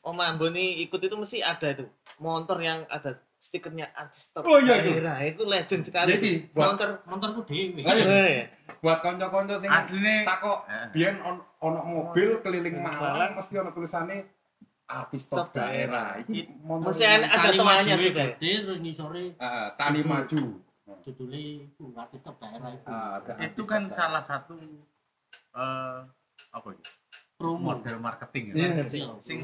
[0.00, 1.84] Om Amboni ikut itu mesti ada itu
[2.16, 4.96] motor yang ada stikernya artis top Oh, iya, itu.
[4.96, 7.80] daerah itu legend sekali Jadi buat motor Motorku dhewe.
[7.80, 8.48] Lah, iya.
[8.78, 10.86] Buat konco-konco sing Aslinya takok Eh.
[10.90, 13.00] biyen on, ono mobil keliling Malang.
[13.14, 14.24] Malang mesti ono tulisannya
[14.86, 16.16] artis top Top daerah.
[16.60, 18.32] motor Mesti ada- maju juga ya?
[18.34, 20.42] Gede terus ngisore Eh, tani maju.
[21.00, 22.88] judulnya itu artis top daerah itu.
[22.88, 24.52] Ada itu kan salah satu
[25.50, 25.98] eh
[26.50, 26.88] apa itu
[27.36, 27.72] Promo.
[27.72, 28.68] model marketing Iya, ya.
[28.76, 28.98] ngerti.
[29.18, 29.40] Sing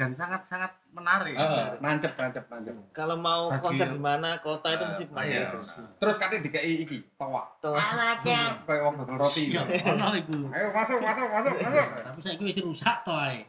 [0.00, 1.36] dan sangat sangat menarik.
[1.36, 1.68] daerah.
[1.68, 2.72] Eh, nancep nancep nancep.
[2.90, 5.42] kalau mau Bagi- konser di mana kota itu mesti Ah, pakai iya.
[5.46, 5.58] itu
[6.00, 7.44] Terus katanya dikei iki, toa.
[7.60, 7.76] Tuh.
[7.76, 9.52] Kayak wong dodol roti.
[9.52, 10.06] Iya, ono.
[10.48, 11.86] Ayo masuk, masuk, masuk, masuk.
[12.00, 13.44] Tapi saiki wis rusak to ae.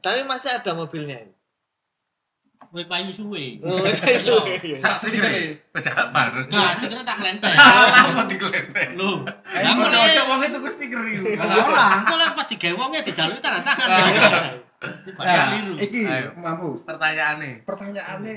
[0.00, 1.20] tapi masih ada mobilnya
[2.70, 3.58] Wis payu suwe.
[3.60, 4.78] oh, Iya.
[4.78, 5.26] Sak stiker
[5.68, 6.38] wis gak baru.
[6.48, 7.50] Nah, itu kira tak lempeng.
[7.50, 8.94] Lama dikelempeng.
[8.94, 11.34] Lho, Lah lah kok kok ojo wong itu ku stiker iku.
[11.36, 13.90] ora, kok lek pas digawe wonge dijaluki tanda tangan.
[14.80, 16.32] Nah, iki Ayo.
[16.34, 16.72] mampu.
[16.80, 18.36] Pertanyaane, Pertanyaannya,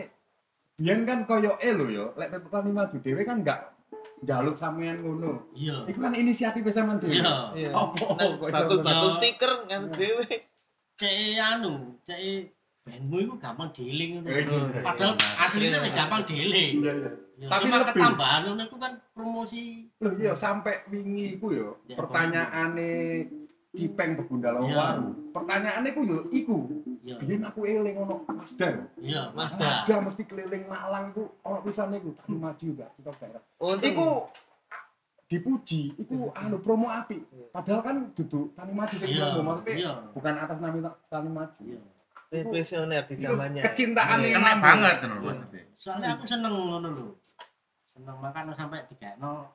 [0.75, 3.71] biyen kan koyo e lho yo, lek petani maju dhewe kan enggak
[4.19, 5.47] jaluk sampean ngono.
[5.55, 5.87] Iya.
[5.87, 7.15] Iku kan inisiatif sampean dhewe.
[7.15, 7.35] Iya.
[7.55, 7.69] Iya.
[7.71, 7.95] Apa
[8.51, 9.15] Nah, kok bakul Iya.
[9.15, 10.25] stiker kan dewe
[10.93, 12.21] Cek anu, cek
[12.83, 14.21] bandmu itu gampang dealing.
[14.21, 14.83] Iya.
[14.83, 16.83] Padahal aslinya wis gampang dealing.
[16.83, 17.11] Iya, iya.
[17.33, 17.87] Ya, Tapi lebih.
[17.89, 19.63] ketambahan ngono itu kan promosi.
[19.97, 22.91] Loh iya sampai wingi iku Ya, pertanyaane
[23.73, 24.77] Cipeng Begunda Iya.
[24.77, 25.33] Waru.
[25.33, 26.57] Pertanyaannya ku yo iku.
[27.01, 27.17] Iya.
[27.17, 28.69] Biyen aku eling ono Mazda.
[28.95, 29.65] Iya, Mazda.
[29.65, 33.41] Mazda mesti keliling Malang itu ono tulisannya iku tani maju gak kita daerah.
[33.57, 34.07] untung Iku
[35.25, 37.17] dipuji, iku anu promo api.
[37.49, 39.33] Padahal kan duduk tani maju sing Iya.
[39.33, 39.91] promo maksudnya Iya.
[40.13, 41.61] bukan atas nama ta- tani maju.
[41.63, 41.81] Iya.
[42.49, 44.29] visioner di Iku zamannya kecintaan Iya.
[44.33, 45.61] yang banget lho maksudnya.
[45.77, 47.07] Soalnya aku seneng ngono lho.
[47.93, 49.53] Seneng makanya sampai digakno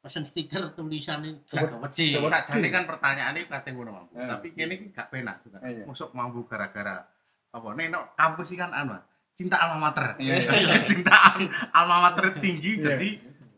[0.00, 2.16] pesen stiker tulisan ini gak wedi.
[2.16, 4.16] Sakjane kan pertanyaane kate ngono mampu.
[4.16, 4.24] Eh.
[4.24, 5.60] Tapi kene iki gak penak juga.
[5.60, 5.84] Iya.
[5.84, 7.04] Masuk mampu gara-gara
[7.50, 7.66] apa?
[7.76, 8.96] Nek nok kampus iki kan anu
[9.36, 10.16] cinta alma mater.
[10.16, 10.80] Iya, iya.
[10.80, 12.96] Kecintaan alma mater tinggi Iya.
[12.96, 13.08] jadi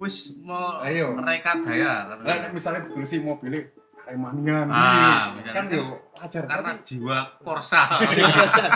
[0.03, 1.15] wis mau Ayo.
[1.15, 2.11] mereka daya.
[2.19, 3.63] Lah misalnya ditulis mobilnya
[4.03, 7.87] Aremanian Ah, kan yo wajar karena tapi jiwa korsa.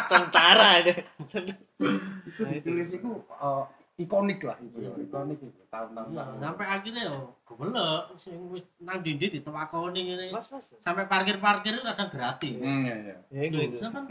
[0.06, 1.02] tentara itu
[2.30, 3.62] itu ditulis itu eh,
[3.96, 6.36] ikonik lah itu yo ikonik itu tahun-tahun Iya, lalu.
[6.38, 10.24] sampai akhirnya yo gobelek sing wis nang dindi ditewakoni ngene.
[10.28, 12.56] mas mas Sampai parkir-parkir itu kadang gratis.
[12.56, 13.16] Hmm, iya, iya.
[13.32, 14.04] ya itu itu Sampai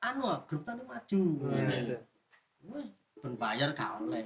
[0.00, 1.20] anu ah, grup tani maju.
[1.40, 1.74] Nah, Ngene.
[1.80, 1.96] itu.
[2.66, 4.20] Wis ben bayar gak oleh.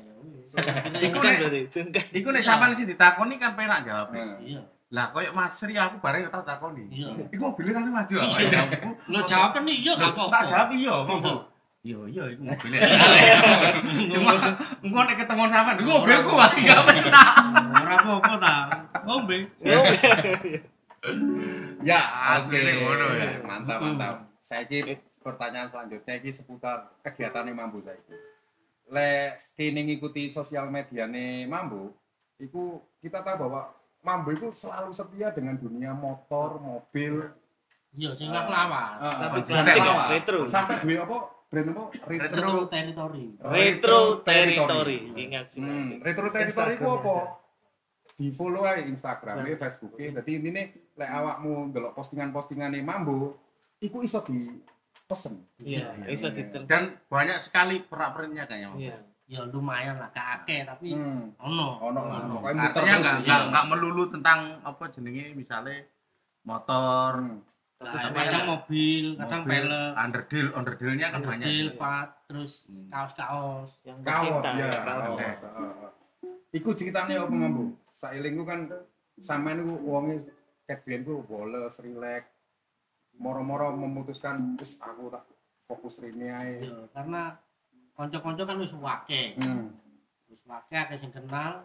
[0.97, 4.11] sungkan berarti sungkan Iku nek sampean sing ditakoni kan penak jawab.
[4.11, 4.65] Nah, Iya.
[4.89, 6.89] Lah koyo Mas Sri aku bareng tau takoni.
[6.89, 7.13] Iya.
[7.29, 8.49] Iku mobilnya kan maju apa Iya.
[8.49, 8.89] jawabku.
[9.07, 10.33] Lo jawaban iya gak apa-apa.
[10.33, 11.35] Tak jawab iya, monggo.
[11.87, 12.81] Iya, iya iku mobilnya.
[14.11, 14.33] Cuma
[14.83, 17.29] engko nek ketemu sampean, iku mobilku wae gak penak.
[17.71, 18.55] Ora apa-apa ta.
[19.07, 19.37] Ngombe.
[19.63, 19.99] Ya, oke.
[22.35, 23.31] Aslinya ngono ya.
[23.47, 24.15] Mantap, mantap.
[24.43, 24.67] Saya
[25.23, 28.01] pertanyaan selanjutnya ini seputar kegiatan Mambu saya
[28.89, 31.93] Le kini ngikuti sosial media nih Mambu,
[32.41, 33.69] itu kita tahu bahwa
[34.01, 37.29] Mambu itu selalu setia dengan dunia motor, mobil,
[37.97, 39.01] Iya, sing lawas.
[39.01, 39.81] Tapi klasik,
[40.13, 40.41] retro.
[40.45, 41.38] Sampai duit apa?
[41.49, 41.83] Brand apa?
[42.05, 42.29] Retro.
[42.29, 43.25] Retro territory.
[43.41, 47.17] retro territory ingat sih Hmm, retro territory Instagramnya apa?
[48.13, 50.21] Di follow aja Instagramnya, Facebooknya.
[50.21, 53.33] Jadi ini nih, lek awakmu delok postingan-postingan nih mambu,
[53.79, 55.47] iku iso dipesen.
[55.57, 58.77] iya bisa diter Dan banyak sekali perak-periknya kayaknya.
[58.77, 58.97] Iya
[59.29, 61.37] Ya lumayan lah, gak akeh tapi Hmm.
[61.39, 61.77] ono.
[61.83, 63.25] Ono lah, pokoknya Artinya nggak iya.
[63.25, 65.85] nggak nggak melulu tentang apa jenenge misalnya
[66.43, 67.41] motor, Hmm.
[67.79, 71.47] Nah, kadang mobil, kadang mobil, pelek, underdeal, underdealnya kan banyak.
[71.47, 72.91] mobil, pat, terus Hmm.
[72.91, 73.71] kaos-kaos.
[73.87, 75.07] yang Kaos ya, kaos.
[75.07, 75.11] kaos.
[75.15, 75.91] Heeh.
[76.53, 77.79] Iku ceritanya apa mambu?
[77.95, 78.67] Sailingku kan
[79.17, 80.27] sampean niku wonge
[80.67, 82.27] ket biyen ku boles, rileks.
[83.15, 85.23] Moro-moro memutuskan wis aku tak
[85.65, 86.59] fokus rene ae.
[86.61, 87.39] Ya, karena
[87.93, 89.39] konco-konco kan wis wake.
[89.39, 89.71] Hmm.
[90.27, 91.63] Wis wake akeh sing kenal.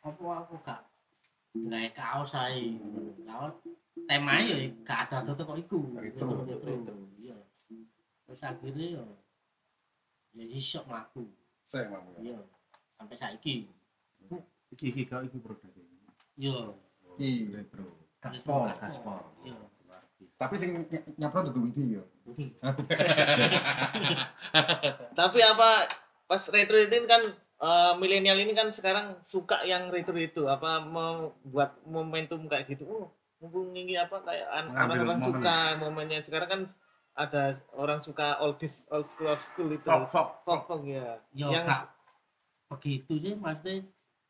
[0.00, 0.84] Apa aku gak
[1.54, 2.76] gawe kaos ae.
[3.22, 3.56] Kaos
[3.96, 6.42] tema ya gak ada ada kok iku Retro.
[6.42, 7.36] retro retro iya
[8.24, 9.04] terus akhirnya ya
[10.34, 11.30] ya iso mlaku
[11.64, 12.12] Saya mau.
[12.18, 12.42] iya
[12.92, 13.70] sampai saiki
[14.70, 16.02] Iki iki kau iki produk ini.
[16.34, 16.74] iya
[17.14, 17.86] Iki Retro.
[18.18, 18.66] gaspol.
[18.72, 19.22] Gaspol.
[19.40, 19.54] iya
[20.34, 22.02] Tapi sing ny- nyapro dudu iki yo.
[25.14, 25.86] Tapi apa
[26.24, 27.22] pas retro itu kan
[27.60, 32.82] eh, milenial ini kan sekarang suka yang retro itu apa membuat momentum kayak gitu.
[32.84, 33.06] Oh,
[33.44, 36.24] mumpung ini apa kayak orang-orang suka momennya.
[36.24, 36.60] Sekarang kan
[37.12, 39.84] ada orang suka old this old school old school itu.
[39.84, 40.28] Fok fok.
[40.42, 41.20] Folk, folk, ya.
[41.30, 41.92] ya yang gak
[42.64, 43.84] begitu sih maksudnya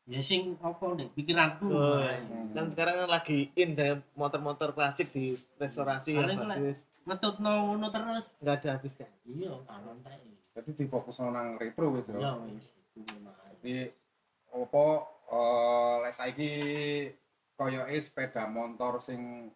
[0.05, 5.09] ya sing apa nih pikiranku Oh, Nah, dan sekarang kan lagi in deh motor-motor klasik
[5.09, 6.79] di restorasi yang Soalnya kan bagus.
[7.09, 9.09] ngetutno ngono terus Nggak ada habis kan.
[9.25, 10.17] iya teh
[10.53, 12.21] Jadi difokus nang retro wis yo.
[12.21, 12.69] ya wis.
[13.57, 13.89] Jadi
[14.53, 14.85] opo
[15.25, 16.51] eh lek saiki
[17.55, 19.51] koyoke sepeda motor sing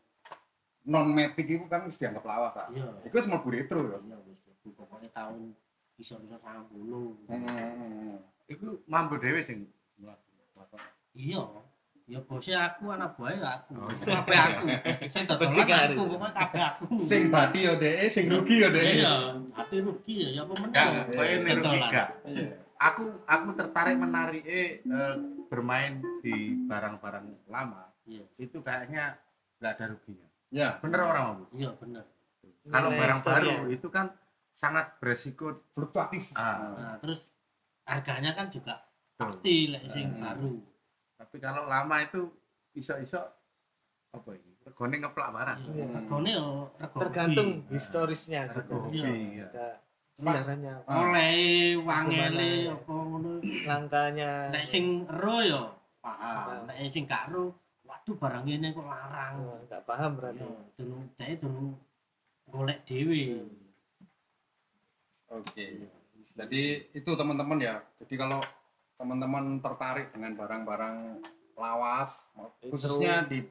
[0.84, 2.68] non matic iku kan wis dianggap lawas ah.
[2.70, 3.98] iya Iku wis mlebu retro yo.
[4.02, 5.52] iya wis iku pokoknya tahun
[5.94, 8.16] bisa-bisa 90 Hmm.
[8.48, 9.68] Iku mambu dhewe sing
[11.14, 11.44] iya
[12.10, 14.66] ya bosnya aku anak buah ya aku Oh, kabeh aku
[15.06, 18.98] sing dodolan aku pokoknya kabeh aku Sing badi yo dhek, sing rugi yo dhek.
[18.98, 19.14] iya
[19.54, 21.74] tapi rugi ya ya apa meneh Iya, iya, dodolan.
[21.78, 22.04] tiga.
[22.26, 22.48] Iya.
[22.80, 24.82] Aku aku tertarik menarik eh
[25.46, 26.34] bermain di
[26.66, 27.89] barang-barang lama.
[28.10, 29.14] Iya Itu kayaknya
[29.58, 30.26] nggak ada ruginya.
[30.50, 31.46] Ya, Bener orang mambu.
[31.54, 32.02] iya bener
[32.66, 34.10] Kalau Nilai barang baru itu kan
[34.52, 36.34] sangat beresiko fluktuatif.
[36.34, 36.74] Ah.
[36.74, 37.30] nah terus
[37.84, 38.82] harganya kan juga
[39.16, 40.20] pasti lek sing Hmm.
[40.20, 40.54] baru
[41.16, 42.32] Tapi kalau lama itu
[42.72, 43.20] iso-iso
[44.10, 44.58] apa ini?
[44.62, 45.60] Regone ngeplak barang.
[45.70, 47.70] iya regane yo rego Tergantung rugi.
[47.72, 48.58] historisnya juga.
[48.60, 49.06] Rego Iya.
[49.06, 49.48] hobi, ya.
[49.50, 49.68] Ada
[50.20, 51.36] sejarahnya, oleh
[51.80, 52.76] wangele Gimana?
[52.76, 53.32] apa ngono
[53.64, 54.32] langkanya.
[54.50, 55.62] nek sing ero yo
[56.00, 57.56] paham nek sing gak ero
[58.10, 60.42] waduh barang ini kok larang Oh, nggak paham berarti.
[60.42, 61.78] yo durung dhek durung
[62.50, 63.46] golek dhewe
[65.30, 65.86] Oke.
[66.34, 67.86] Jadi itu teman-teman ya.
[68.02, 68.42] Jadi kalau
[68.98, 71.22] teman-teman tertarik dengan barang-barang
[71.54, 72.26] lawas,
[72.58, 73.46] Itu- khususnya di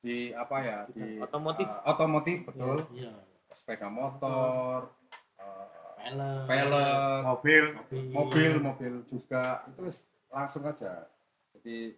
[0.00, 1.68] di apa ya di Otomotif.
[1.68, 3.12] eh, otomotif betul, iya
[3.52, 4.88] sepeda motor,
[5.36, 7.64] eh, pelek pelek, Mobil
[8.08, 9.84] mobil, mobil juga itu
[10.30, 11.12] langsung aja.
[11.52, 11.92] Jadi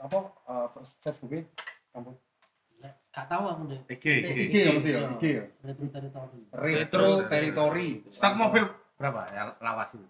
[0.00, 0.66] apa eh,
[0.98, 1.44] Facebooknya?
[1.92, 2.10] Kamu?
[3.10, 4.54] Gak tahu aku deh IG, IG IG.
[4.56, 5.10] ya mesti ya, Iya.
[5.12, 5.44] IG ya.
[5.60, 7.88] retro teritori Retro Territory.
[8.06, 10.06] Stok mobil berapa ya lawas itu?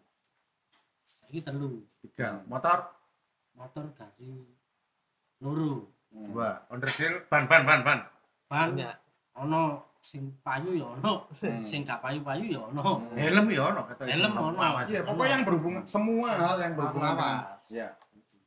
[1.19, 2.45] saiki telu Tiga.
[2.45, 2.79] Motor
[3.53, 4.47] motor gaji
[5.39, 6.27] loro Hmm.
[6.29, 6.67] dua.
[6.69, 7.99] Onderdil ban ban ban ban.
[8.47, 8.91] ban Punya.
[9.33, 9.63] ono
[10.01, 11.63] sing payu ya ono Hmm.
[11.63, 13.15] sing gak payu-payu ya ono Hmm.
[13.15, 14.59] Helm ya ono kata Helm ono.
[14.85, 17.63] Iya, pokoknya yang berhubungan semua hal yang berhubungan dengan Lawas.
[17.71, 17.89] ya,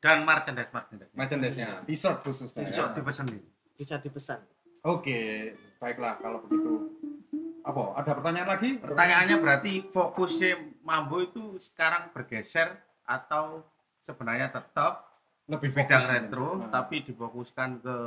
[0.03, 1.11] Dan merchandise merchandise.
[1.13, 2.61] merchandise-nya, t-shirt khususnya.
[2.61, 2.91] Iso ya.
[2.91, 3.43] dipesan nih.
[3.73, 4.39] Bisa dipesan.
[4.83, 5.19] Oke,
[5.79, 6.91] baiklah kalau begitu.
[7.63, 7.95] Apa?
[7.95, 8.75] Ada pertanyaan lagi?
[8.75, 10.51] Pertanyaannya berarti fokusnya
[10.83, 13.63] Mambo itu sekarang bergeser atau
[14.01, 15.07] sebenarnya tetap
[15.45, 16.67] lebih bidang retro Nah.
[16.69, 17.97] tapi difokuskan ke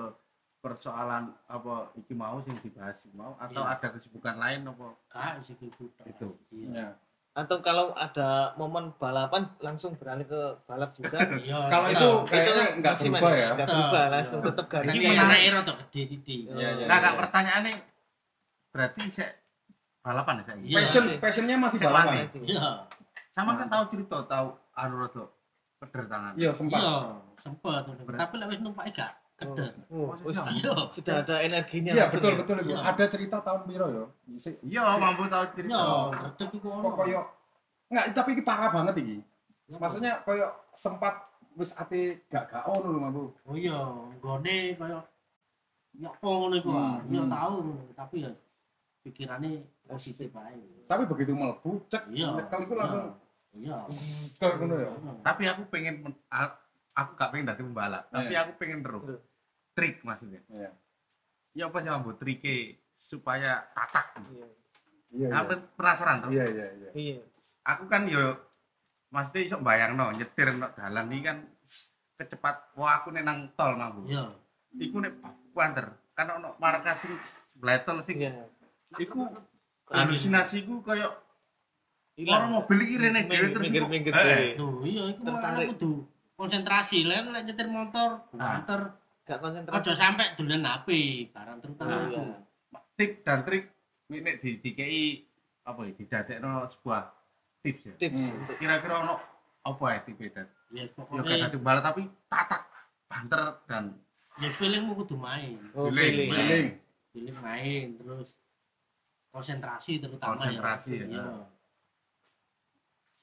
[0.58, 3.72] persoalan apa iki mau yang dibahas iki mau atau Iya.
[3.72, 6.28] ada kesibukan lain apa gak sih gitu Itu.
[6.50, 6.88] iya Ya.
[7.36, 11.20] Atau kalau ada momen balapan langsung beralih ke balap juga.
[11.44, 11.96] iya Kalau iya.
[12.00, 13.36] itu kayaknya nggak berubah mana?
[13.36, 13.48] ya.
[13.52, 14.12] Nggak Tetap, berubah, iya.
[14.16, 14.88] langsung tetap garis.
[14.88, 15.52] Ini menarik menarik.
[15.52, 16.36] rada gede.
[16.48, 16.86] Iya, iya.
[16.88, 17.74] nah kak pertanyaannya
[18.72, 19.30] berarti saya
[20.00, 20.76] balapan ya saya Iya.
[20.80, 22.16] Passion, passionnya masih balapan.
[22.40, 22.64] Iya,
[23.28, 24.96] sama kan tahu cerita tahu anu
[25.92, 26.80] tangan Iya, sempat.
[26.80, 26.96] iya,
[27.36, 27.82] sempet.
[28.16, 29.72] Tapi lek wis numpak gak keder.
[29.92, 30.72] Oh, wis Iya.
[30.88, 32.38] sudah ada energinya Iya, betul ya.
[32.40, 32.72] betul itu.
[32.72, 32.78] Iya.
[32.82, 34.04] Ada cerita tahun piro ya?
[34.32, 36.88] Isi- iya mampu tahu cerita Iya, redeg iku ono.
[36.90, 37.20] Koyo
[37.86, 39.16] Enggak, tapi ini parah banget iki.
[39.68, 39.76] Iya.
[39.78, 41.14] Maksudnya koyo sempat
[41.52, 43.24] wis ate gak gak ono lho, Mambu.
[43.44, 43.76] oh iya,
[44.16, 45.00] nggone kaya
[45.96, 47.00] ya apa ngono iku ah.
[47.00, 47.30] Hmm, hmm.
[47.30, 47.56] tahu,
[47.92, 48.32] tapi ya
[49.00, 50.60] pikirannya positif aja.
[50.84, 52.36] Tapi begitu mlebu cek Iya.
[52.36, 53.04] nyekel iku langsung
[53.52, 53.76] Iya.
[54.40, 54.90] ngono ya.
[55.22, 56.04] tapi aku pengen
[56.96, 58.40] aku gak pengen dadi pembalap tapi Iya.
[58.42, 59.04] aku pengen terus
[59.72, 60.70] trik maksudnya Iya.
[61.52, 62.56] ya apa sih mampu triknya
[62.94, 64.46] supaya tatak Iya.
[65.12, 65.28] Iya.
[65.34, 66.90] aku penasaran tuh Iya, iya, iya.
[66.92, 67.20] Iya.
[67.62, 68.40] aku kan yo
[69.08, 71.36] maksudnya iso bayang no nyetir no dalan ini kan
[72.16, 74.32] kecepat wah aku nih nang tol mampu Iya.
[74.74, 75.12] iku nih
[75.52, 77.12] kuanter kan ono markas sing
[77.52, 78.32] sebelah tol sing Iya.
[78.96, 79.28] iku
[79.86, 81.12] halusinasiku kayak
[82.16, 82.48] Hilang.
[82.48, 84.48] orang mobil iki rene dhewe terus minggir-minggir Eh, dhewe.
[84.56, 85.68] Loh, iya iku Tertarik.
[85.76, 85.92] kudu
[86.36, 89.76] konsentrasi lain lek nyetir motor, banter, Gak konsentrasi.
[89.80, 90.88] ojo sampai dolen HP,
[91.28, 92.24] barang terutama Nah, iya.
[92.94, 93.72] tip dan trik
[94.06, 95.24] ini di dikei
[95.62, 97.02] apa ya didadekno sebuah
[97.58, 98.38] tips ya Tips Hmm.
[98.38, 99.14] untuk kira-kira ono
[99.60, 102.62] apa ya tipe dan Ya ya pokoknya gak dadi balap tapi tatak
[103.06, 103.84] banter dan
[104.36, 106.30] ya feelingmu kudu main Oh, Feeling, feeling.
[106.30, 106.66] main.
[107.10, 107.36] Feeling.
[107.36, 108.28] main terus
[109.28, 111.06] konsentrasi terutama Konsentrasi, ya.
[111.10, 111.24] ya.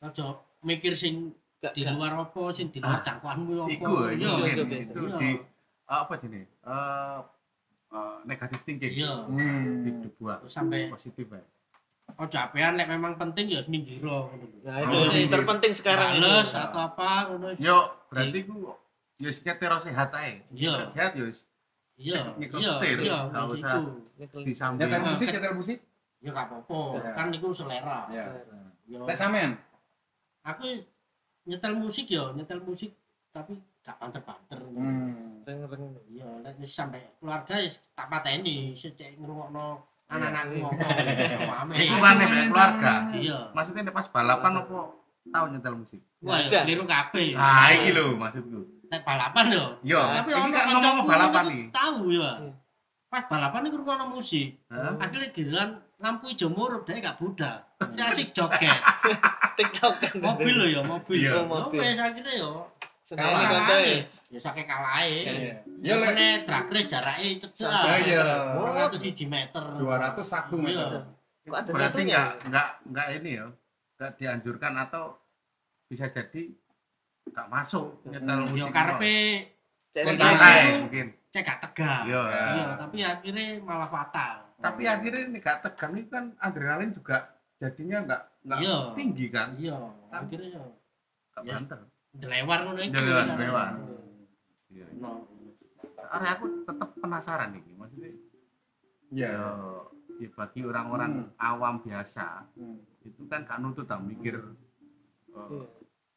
[0.04, 0.26] Ojo
[0.62, 1.32] mikir sing
[1.64, 3.72] Gak- di luar apa sing di luar jangkauanmu apa.
[3.72, 4.12] Iku, Iya.
[4.12, 4.78] iya, iya.
[4.84, 5.16] itu Iya.
[5.16, 5.30] di
[5.86, 6.48] apa jenis?
[6.62, 7.20] Eh
[7.90, 8.92] eh, negatif thinking.
[8.94, 9.14] Iya.
[9.24, 10.02] Hmm.
[10.02, 11.40] Dibuat Terus sampai positif ya.
[12.14, 14.60] ojo apean nek memang penting ya minggiro ngono lho.
[14.62, 15.32] Nah, itu Oh, yang iya.
[15.32, 16.22] terpenting sekarang ini.
[16.22, 17.48] Males atau apa ngono.
[17.56, 18.76] Yo, berarti ku
[19.18, 20.44] yo nyetir sehat ae.
[20.52, 20.74] Iya.
[20.90, 21.26] Sehat yo
[21.96, 22.36] Iya.
[22.36, 22.72] Iya.
[22.76, 23.18] setir, Iya.
[23.32, 23.78] nggak wis usah.
[24.20, 24.38] iku.
[24.42, 24.80] disambil.
[24.84, 25.10] Nyetel Iya.
[25.10, 25.80] musik, nyetel musik.
[26.20, 26.80] Ya gak apa-apa.
[26.94, 27.12] Iya.
[27.14, 28.00] Kan niku selera.
[28.10, 28.26] Ya.
[28.86, 29.00] Yo.
[29.04, 29.52] Lek sampean.
[30.44, 30.64] Aku
[31.44, 32.92] nyetel musik ya, nyetel musik
[33.34, 34.60] tapi gak banter-banter.
[34.64, 35.44] Hmm.
[35.44, 35.84] Reng-reng.
[36.08, 40.64] Iya, lek wis sampai keluarga wis tak pateni, secek ngrungokno anak-anakku Iya.
[40.64, 41.76] ngomong.
[41.84, 42.44] Iku ya?
[42.48, 42.94] keluarga.
[43.12, 43.38] Iya.
[43.52, 44.78] Maksudnya pas balapan apa
[45.28, 46.02] tahu nyetel musik?
[46.24, 47.36] Wah, ya keliru kabeh.
[47.36, 48.62] Ah, iki lho maksudku.
[48.88, 49.66] Nek balapan yo.
[49.84, 51.64] Yo, Tapi iki ono ngomong balapan nih.
[51.74, 52.32] Tahu ya.
[52.40, 52.54] Iya.
[53.12, 54.48] Pas balapan iku ngrungokno musik.
[54.72, 57.64] Akhirnya giliran lampu hijau murup dia gak budak.
[57.96, 58.70] Dia asik joget.
[59.58, 60.16] TikTok kan.
[60.20, 61.18] mobil lo ya, mobil.
[61.22, 61.32] Iya.
[61.40, 61.80] Oh, mobil.
[61.82, 62.52] Wes akhirnya yo.
[63.04, 63.50] Seneng Kalah.
[63.52, 64.08] santai.
[64.34, 65.12] Ya sakit kalahe.
[65.22, 65.34] Iya.
[65.84, 67.70] Ya Ya lek race jarake cecek.
[67.70, 68.24] Ah, iya.
[68.58, 69.64] 201 meter.
[69.78, 70.90] 201 meter.
[70.90, 71.52] Iya.
[71.52, 72.08] Kok ada Berarti satunya?
[72.08, 73.46] enggak enggak enggak ini ya.
[73.94, 75.04] Enggak dianjurkan atau
[75.92, 76.42] bisa jadi
[77.28, 78.64] enggak masuk nyetel musik.
[78.64, 79.16] Yo karepe
[79.94, 81.08] santai mungkin.
[81.34, 82.06] cek gak tegang.
[82.08, 82.24] Iya.
[82.30, 84.34] Iya, tapi akhirnya malah fatal.
[84.58, 87.28] Tapi akhirnya ini enggak tegang itu kan adrenalin juga
[87.60, 88.76] jadinya enggak Iya.
[88.94, 89.56] tinggi kan.
[89.56, 89.78] Iya,
[90.10, 90.64] akhirnya yo
[91.34, 91.56] Enggak Yes.
[91.62, 91.80] banter.
[92.14, 92.80] delewar ngono.
[92.86, 93.72] Delewar, delewar.
[94.70, 94.86] Iya.
[94.96, 95.26] No.
[95.98, 98.12] Soalnya aku tetap penasaran nih, maksudnya
[99.10, 99.30] Iya.
[99.34, 99.46] ya,
[100.20, 102.78] ya bagi orang-orang awam biasa Hmm.
[103.02, 105.66] itu kan gak nutut tak mikir eh, Iya.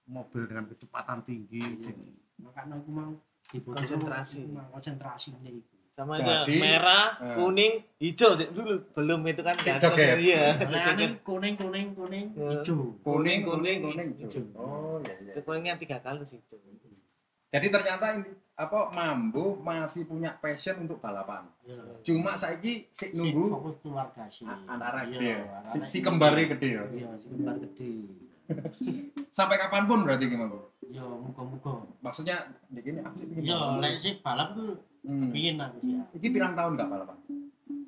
[0.07, 3.11] mobil dengan kecepatan tinggi sing- Makanya aku mau
[3.47, 4.45] Konsentrasi.
[4.69, 5.76] Konsentrasinya itu.
[5.96, 7.35] Sama aja Jadi, merah, eh.
[7.35, 9.80] kuning, hijau dulu belum itu kan Si joget.
[9.80, 10.44] terus- Iya.
[10.61, 12.48] Nah, ini kuning kuning kuning Ya.
[12.52, 13.00] hijau.
[13.00, 14.28] Kuning, Kuning, kuning, kuning, hijau.
[14.44, 14.44] hijau.
[14.54, 15.32] Oh, iya iya.
[15.32, 16.56] Itu kuningnya tiga kali sih itu.
[17.48, 21.48] Jadi ternyata ini apa Mambo masih punya passion untuk balapan.
[21.62, 21.80] Ya.
[22.02, 24.44] Cuma saiki sik Si nunggu fokus keluarga sih.
[24.44, 25.24] a- anak Iya, gede.
[25.26, 25.40] ya.
[25.64, 26.04] Si, anak si ini.
[26.04, 26.85] kembarnya gede ya.
[26.87, 27.92] Iya, si kembar gede.
[29.32, 30.61] Sampai kapan pun berarti gimana, Bu?
[30.87, 31.82] Yo, muga-muga.
[31.98, 32.37] Maksudnya
[32.68, 34.76] begini aku sih Yo, lek sik balap tuh
[35.07, 35.31] Hmm.
[35.31, 35.95] pingin aku sih.
[35.95, 36.03] ya.
[36.12, 37.19] Iki pirang tahun enggak balapan?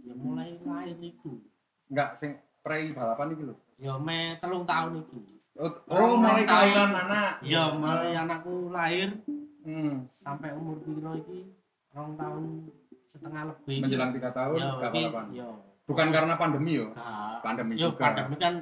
[0.00, 1.42] Ya mulai lahir itu.
[1.86, 2.30] Enggak sing
[2.62, 3.54] pre balapan iki lho.
[3.76, 5.18] Yo me telung tahun itu.
[5.58, 7.42] Oh, oh mulai kelahiran anak.
[7.42, 9.18] Yo mulai anakku lahir
[9.58, 10.06] Hmm.
[10.08, 11.50] sampai umur piro iki
[11.90, 12.70] rong tahun
[13.04, 13.76] setengah lebih.
[13.82, 15.26] Menjelang tiga tahun enggak iki, balapan.
[15.34, 15.48] yo.
[15.84, 16.86] Bukan karena pandemi yo.
[16.94, 18.00] Nah, Pandemi yo juga.
[18.06, 18.54] pandemi kan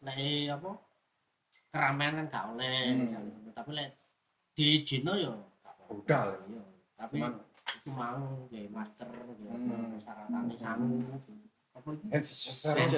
[0.00, 0.70] lek apa
[1.68, 3.52] keramaian kan gak oleh Hmm.
[3.52, 3.90] tapi lek
[5.18, 5.82] yo apa-apa.
[5.90, 6.28] Budal.
[6.46, 6.62] Yo,
[6.94, 7.32] tapi Cuman
[7.86, 9.90] nggih masker nggih apa Hmm.
[9.94, 10.96] persyaratannya sangu
[11.70, 11.88] apa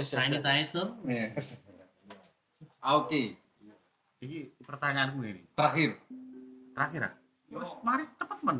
[0.03, 0.87] sanitizer.
[1.05, 1.59] Yes.
[2.79, 3.35] Ah, Oke,
[4.18, 5.42] Iki pertanyaanku ini.
[5.53, 5.98] terakhir.
[6.72, 7.14] Terakhir ah.
[7.81, 8.59] Mari cepet men.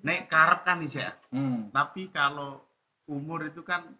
[0.00, 1.10] Nek karep kan nih ya.
[1.28, 1.68] Hmm.
[1.70, 2.64] Tapi kalau
[3.06, 3.94] umur itu kan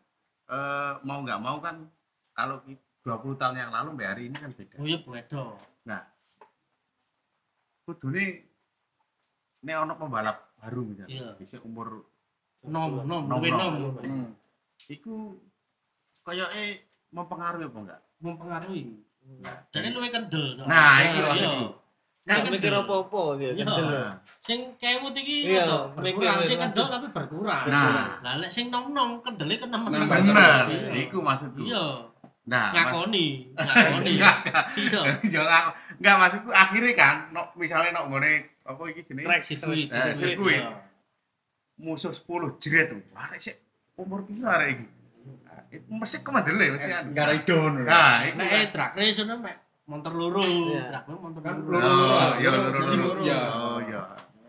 [0.47, 1.87] eh, mau nggak mau kan
[2.33, 4.77] kalau ki- 20 tahun yang lalu mbak hari ini kan beda.
[4.77, 5.45] oh iya beda
[7.83, 8.25] Kudune
[9.63, 11.13] nek ono pembalap baru misalnya.
[11.13, 11.29] Iya.
[11.37, 12.07] Bisa umur
[12.63, 13.73] nom nom Nom, nom.
[13.79, 14.29] nom Hmm.
[14.87, 15.39] iku
[16.23, 18.01] kayaknya mempengaruhi apa enggak?
[18.17, 18.83] mempengaruhi
[19.69, 20.57] jadi luwih kendel.
[20.63, 21.27] Nah, iki Iya.
[21.27, 21.67] maksudku.
[22.27, 23.63] Nggak Kan mikir apa-apa dia Iya.
[23.63, 23.87] kendel.
[23.87, 26.63] Nah, sing kewut iki Iya, berkurang sing mikir.
[26.65, 28.19] kendel tapi berkurang Nah.
[28.19, 30.63] lah lek sing nom nom kendele kenem Nambah bener.
[30.67, 30.91] Iya.
[31.07, 31.63] Iku maksudku.
[31.63, 31.85] iya
[32.47, 33.27] Nah, ngakoni
[33.59, 34.31] ngakoni iya
[35.27, 35.43] Ya
[35.99, 37.15] enggak, maksudku akhirnya kan
[37.55, 38.33] misalnya nok ngene
[38.67, 40.59] apa iki jenenge Track sirkuit Eh, sirkuit.
[40.59, 40.83] Iya.
[41.77, 42.25] musuh 10
[42.59, 42.89] jret.
[43.13, 43.57] Arek sik
[43.95, 44.87] umur piro arek iki?
[45.43, 47.09] Nah, itu Mesti kemandele mesti anu.
[47.11, 47.73] Enggak ridon.
[47.83, 48.67] Nah, iku nek kan.
[48.73, 50.83] drag race ngono mek motor loro Iya.
[50.89, 52.17] drag race motor Kan loro loro-loro.
[52.17, 53.07] Oh, iya Loro, loro siji loro.
[53.09, 53.23] loro.
[53.23, 53.41] Iya.
[53.53, 54.03] Oh, iya.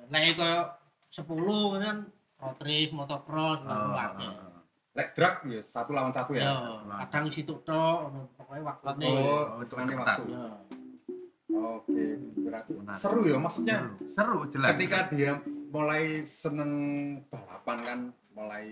[0.08, 0.62] nek koyo
[1.10, 1.98] 10 kan
[2.38, 4.62] road race motocross Oh, ngono oh, oh.
[4.94, 6.54] Lek drag ya satu lawan satu ya ya.
[7.06, 7.98] kadang situ tok
[8.34, 9.94] pokoknya waktune Oh, Oh, ketat.
[9.94, 10.24] waktu.
[11.48, 12.04] Ya Oke,
[12.38, 12.98] berarti Menarik.
[12.98, 13.78] seru ya maksudnya.
[13.80, 14.70] Seru, seru jelas.
[14.74, 15.32] Ketika dia
[15.68, 16.72] mulai seneng
[17.26, 18.00] balapan kan,
[18.32, 18.68] mulai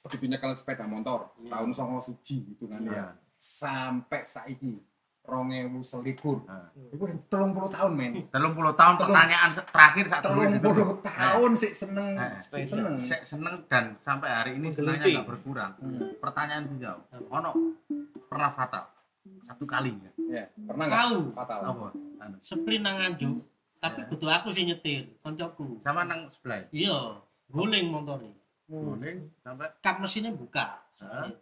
[0.00, 1.50] begitu nyekel sepeda motor Iya.
[1.50, 2.94] tahun songo siji gitu kan Iya.
[2.94, 4.78] ya sampai saiki
[5.20, 6.70] rongewu selikur Nah.
[6.86, 8.30] itu udah telung puluh tahun men 30
[8.72, 10.62] tahun Telung- pertanyaan terakhir saat telung itu.
[10.62, 15.18] puluh tahun sih seneng Eh, sih seneng Sek seneng dan sampai hari ini senangnya Meneliti.
[15.18, 15.72] nggak berkurang.
[15.76, 16.14] Hmm.
[16.16, 17.02] Pertanyaan dijawab.
[17.28, 17.50] Ono
[18.24, 18.84] pernah fatal
[19.42, 20.10] satu kali ya?
[20.28, 21.86] ya pernah nggak tahu fatal Apa?
[22.18, 22.36] Anu.
[22.40, 23.36] sprint nang Nganjuk
[23.76, 26.64] tapi kudu aku sih nyetir koncoku Sama nang sebelah.
[26.70, 28.34] iya guling motornya
[28.66, 30.82] Boleh sampai kap mesinnya buka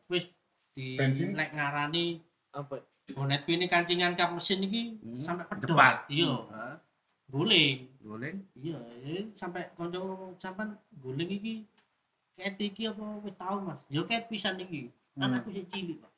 [0.07, 0.28] wis
[0.70, 1.32] di Bensin?
[1.32, 2.20] lek ngarani
[2.51, 5.16] apa bonet ini kancingan kap mesin iki Hmm.
[5.18, 6.05] sampai pedot Cepat.
[6.09, 6.76] iya Hah?
[7.26, 8.37] guling boleh.
[8.55, 10.01] iya ya, sampai konco
[10.37, 11.64] sampean guling iki
[12.35, 15.39] ket iki apa wis tau Mas yo ket pisan iki kan Hmm.
[15.39, 16.11] aku sih cilik Pak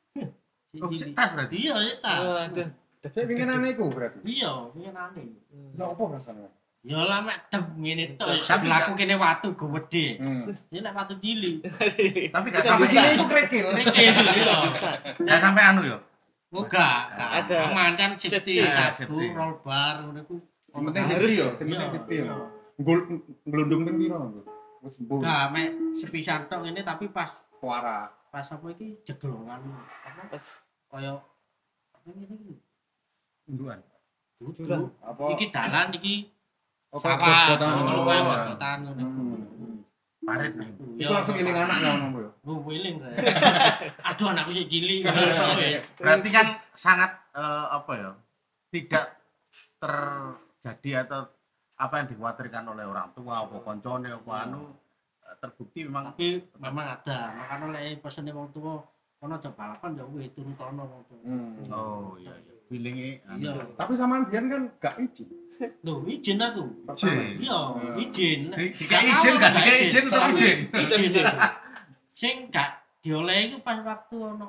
[0.78, 1.12] Oh, cilik.
[1.12, 1.54] tas berarti.
[1.58, 2.68] iya ya tas Waduh.
[3.06, 4.18] Saya pengen aneh iku berarti.
[4.24, 5.26] iya pengen aneh
[5.74, 6.48] Lah apa rasanya?
[6.82, 10.46] ya lah mek dem ngene tok sebelahku gak- kene watu gede Hmm.
[10.70, 11.58] ya lek watu cilik
[12.30, 13.00] Tapi gak bisa.
[13.02, 13.66] Ini itu krekil.
[13.72, 14.58] Krikil, bisa iya.
[14.64, 15.98] bisa gak sampai anu yo.
[16.46, 17.68] Moga, Ada.
[17.68, 19.34] aman kan safety, sabu, safety.
[19.34, 20.38] roll bar, ngono iku.
[20.70, 22.24] Yang penting safety yo, yang Iya, penting safety yo.
[22.24, 22.34] iya.
[23.42, 24.18] Ngelundung ping piro?
[24.78, 25.18] Wis sembuh.
[25.18, 28.06] Enggak, mek sepisan tok ini tapi pas Suara.
[28.26, 29.58] pas apa iki jeglongan
[30.28, 30.44] pas
[30.90, 31.12] kaya
[31.92, 32.54] apa ngene iki?
[33.50, 33.78] Induan.
[34.36, 34.92] Dudu.
[35.00, 35.22] Apa?
[35.34, 36.36] Iki dalan iki
[36.94, 37.18] Oh, sawah,
[37.60, 38.56] Oh.
[38.56, 39.04] iku.
[39.04, 39.84] Hmm.
[40.24, 40.70] Parit nih.
[41.02, 42.30] Iku langsung iling anak ya ngomong yo.
[42.46, 42.96] Lu wiling.
[43.02, 43.10] Re.
[44.08, 45.04] Aduh anakku sik cilik.
[45.98, 48.10] Berarti kan sangat eh, apa ya?
[48.72, 49.04] Tidak
[49.76, 51.20] terjadi atau
[51.76, 54.72] apa yang dikhawatirkan oleh orang tua apa koncone apa anu
[55.20, 58.80] eh, terbukti memang Tapi memang ada, makanya lek pesene wong tuwa
[59.16, 60.84] kono aja balapan ya wis turu kono.
[61.24, 61.56] Hmm.
[61.72, 63.42] oh iya iya feelingnya anu.
[63.46, 63.62] Iya.
[63.78, 65.28] Tapi sama Bian kan gak izin.
[65.86, 66.62] Loh, izin aku.
[66.92, 67.40] Izin.
[67.40, 67.58] Iya,
[67.96, 68.40] izin.
[68.52, 70.58] Di- dikai izin gak dikai izin tetap izin.
[71.06, 71.24] Izin.
[72.10, 74.48] Sing gak diolehi iku pas waktu ono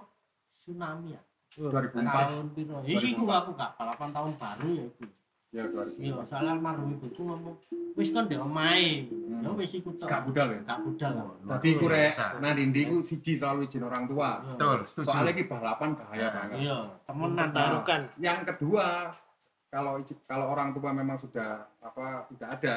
[0.57, 1.22] tsunami ya.
[1.57, 2.05] 2004.
[2.05, 2.76] Tahun piro?
[2.86, 5.03] Iki ku aku gak balapan tahun baru ya iku.
[5.48, 6.04] Ya 2004.
[6.04, 7.56] Iya, soalnya almarhum ibuku ngomong,
[7.95, 9.08] wis kon ndek omahe.
[9.39, 10.12] Ya wis iku tok.
[10.12, 10.60] Gak budal ya.
[10.68, 11.12] Gak budal.
[11.16, 11.56] lah.
[11.56, 12.26] Tadi ku rek Biasa.
[12.43, 14.43] nah Dindi ku siji selalu izin orang tua.
[14.43, 14.50] Iya.
[14.54, 15.08] Betul, setuju.
[15.08, 16.30] Soalnya ki balapan bahaya Ya.
[16.36, 16.58] banget.
[16.60, 16.78] Iya,
[17.08, 17.58] temenan ta.
[17.64, 18.86] taruhkan Yang kedua,
[19.72, 19.93] kalau
[20.28, 22.76] kalau orang tua memang sudah apa tidak ada,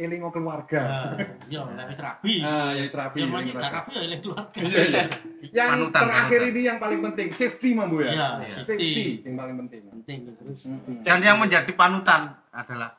[0.00, 0.80] elingo keluarga.
[0.80, 1.12] Nah,
[1.44, 2.34] Iya, lek wis rabi.
[2.40, 3.18] Ah, ya serabi.
[3.20, 4.58] Ya masih gak rabi ya eling keluarga.
[4.58, 5.04] Iya, iya.
[5.56, 6.52] Yang Panutan, terakhir panutan.
[6.52, 8.10] ini yang paling penting, safety mambu ya.
[8.10, 9.04] Iya, Safety safety.
[9.22, 9.80] yang paling penting.
[9.90, 10.18] Penting.
[10.30, 11.00] Hmm.
[11.00, 12.90] Dan yang menjadi panutan adalah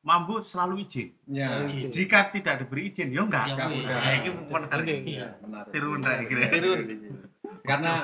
[0.00, 1.08] mampu selalu izin.
[1.26, 1.88] Ya, Izin.
[1.88, 3.44] Jika tidak diberi izin, ya enggak.
[3.46, 3.78] Ya, Enggak wis.
[3.80, 3.96] udah.
[3.96, 4.80] Nah, ini menarik.
[4.80, 4.94] Oke.
[5.06, 5.28] Iya.
[5.40, 5.70] menarik.
[5.70, 6.34] Tiru ndek iki.
[6.50, 6.80] Tirun.
[7.60, 7.94] Karena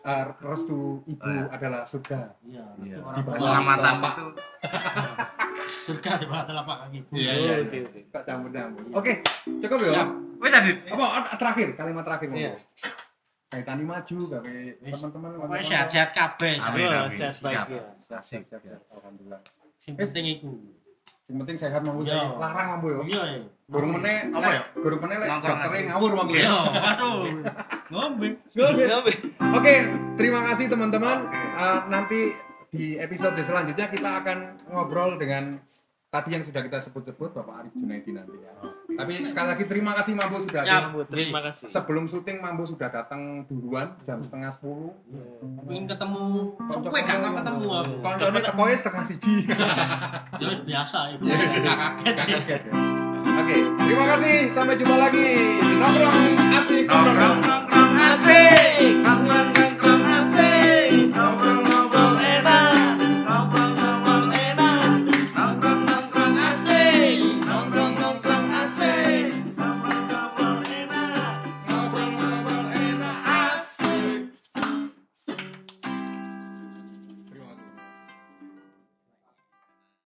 [0.00, 1.44] eh, restu ibu Oh, iya.
[1.50, 2.20] adalah surga.
[2.42, 2.96] Iya, Iya.
[2.96, 3.34] itu orang Di tua.
[3.34, 4.26] Keselamatan itu
[5.88, 6.98] surga di bawah telapak kaki.
[7.12, 7.54] Iya, iya.
[7.62, 7.78] oke
[8.12, 8.82] Tak campur-campur.
[8.94, 9.12] Oke,
[9.44, 10.04] cukup ya.
[10.38, 10.70] Wis tadi.
[10.86, 12.52] Apa ah, terakhir, kalimat terakhir Iya.
[13.48, 15.28] Kaitani maju gawe teman-teman.
[15.40, 16.60] Pokoknya sehat-sehat kabeh.
[16.60, 18.46] Amin, sehat baik ya siap.
[18.92, 19.40] Alhamdulillah.
[19.80, 20.52] Sing penting iku.
[21.28, 22.24] Yang penting sehat mambu Iya.
[22.24, 22.98] saya larang mambu ya.
[23.04, 23.40] Iya, ya.
[23.68, 24.62] Gurung meneh, Apa ya?
[24.80, 26.40] Gurung meneh lek dokternya ngawur mambu ya.
[26.40, 26.58] Iya,
[26.88, 27.16] aduh.
[27.92, 28.28] Ngombe.
[28.56, 28.84] Ngombe.
[29.52, 29.74] Oke,
[30.16, 31.28] terima kasih teman-teman.
[31.32, 32.20] Eh, nanti
[32.72, 34.38] di episode selanjutnya kita akan
[34.72, 35.60] ngobrol dengan
[36.08, 38.52] tadi yang sudah kita sebut-sebut Bapak Arif Junaidi nanti ya.
[38.98, 40.88] Tapi sekali lagi terima kasih Mambo sudah Ya.
[40.88, 44.96] Mambu, terima kasih Sebelum syuting Mambo sudah datang duluan jam setengah sepuluh.
[45.68, 46.56] Pengen ketemu.
[46.72, 47.94] Suwe gak tau ketemu aku.
[48.00, 49.34] Koncone tekoe setengah siji.
[50.40, 51.22] Ya wis biasa itu.
[51.28, 51.36] Iya.
[51.36, 52.14] Gak kaget.
[52.16, 52.74] Kaget ya.
[53.38, 54.36] Oke, terima kasih.
[54.48, 55.60] Sampai jumpa lagi.
[55.60, 56.16] Nongkrong
[56.56, 56.84] asik.
[56.88, 57.38] Nongkrong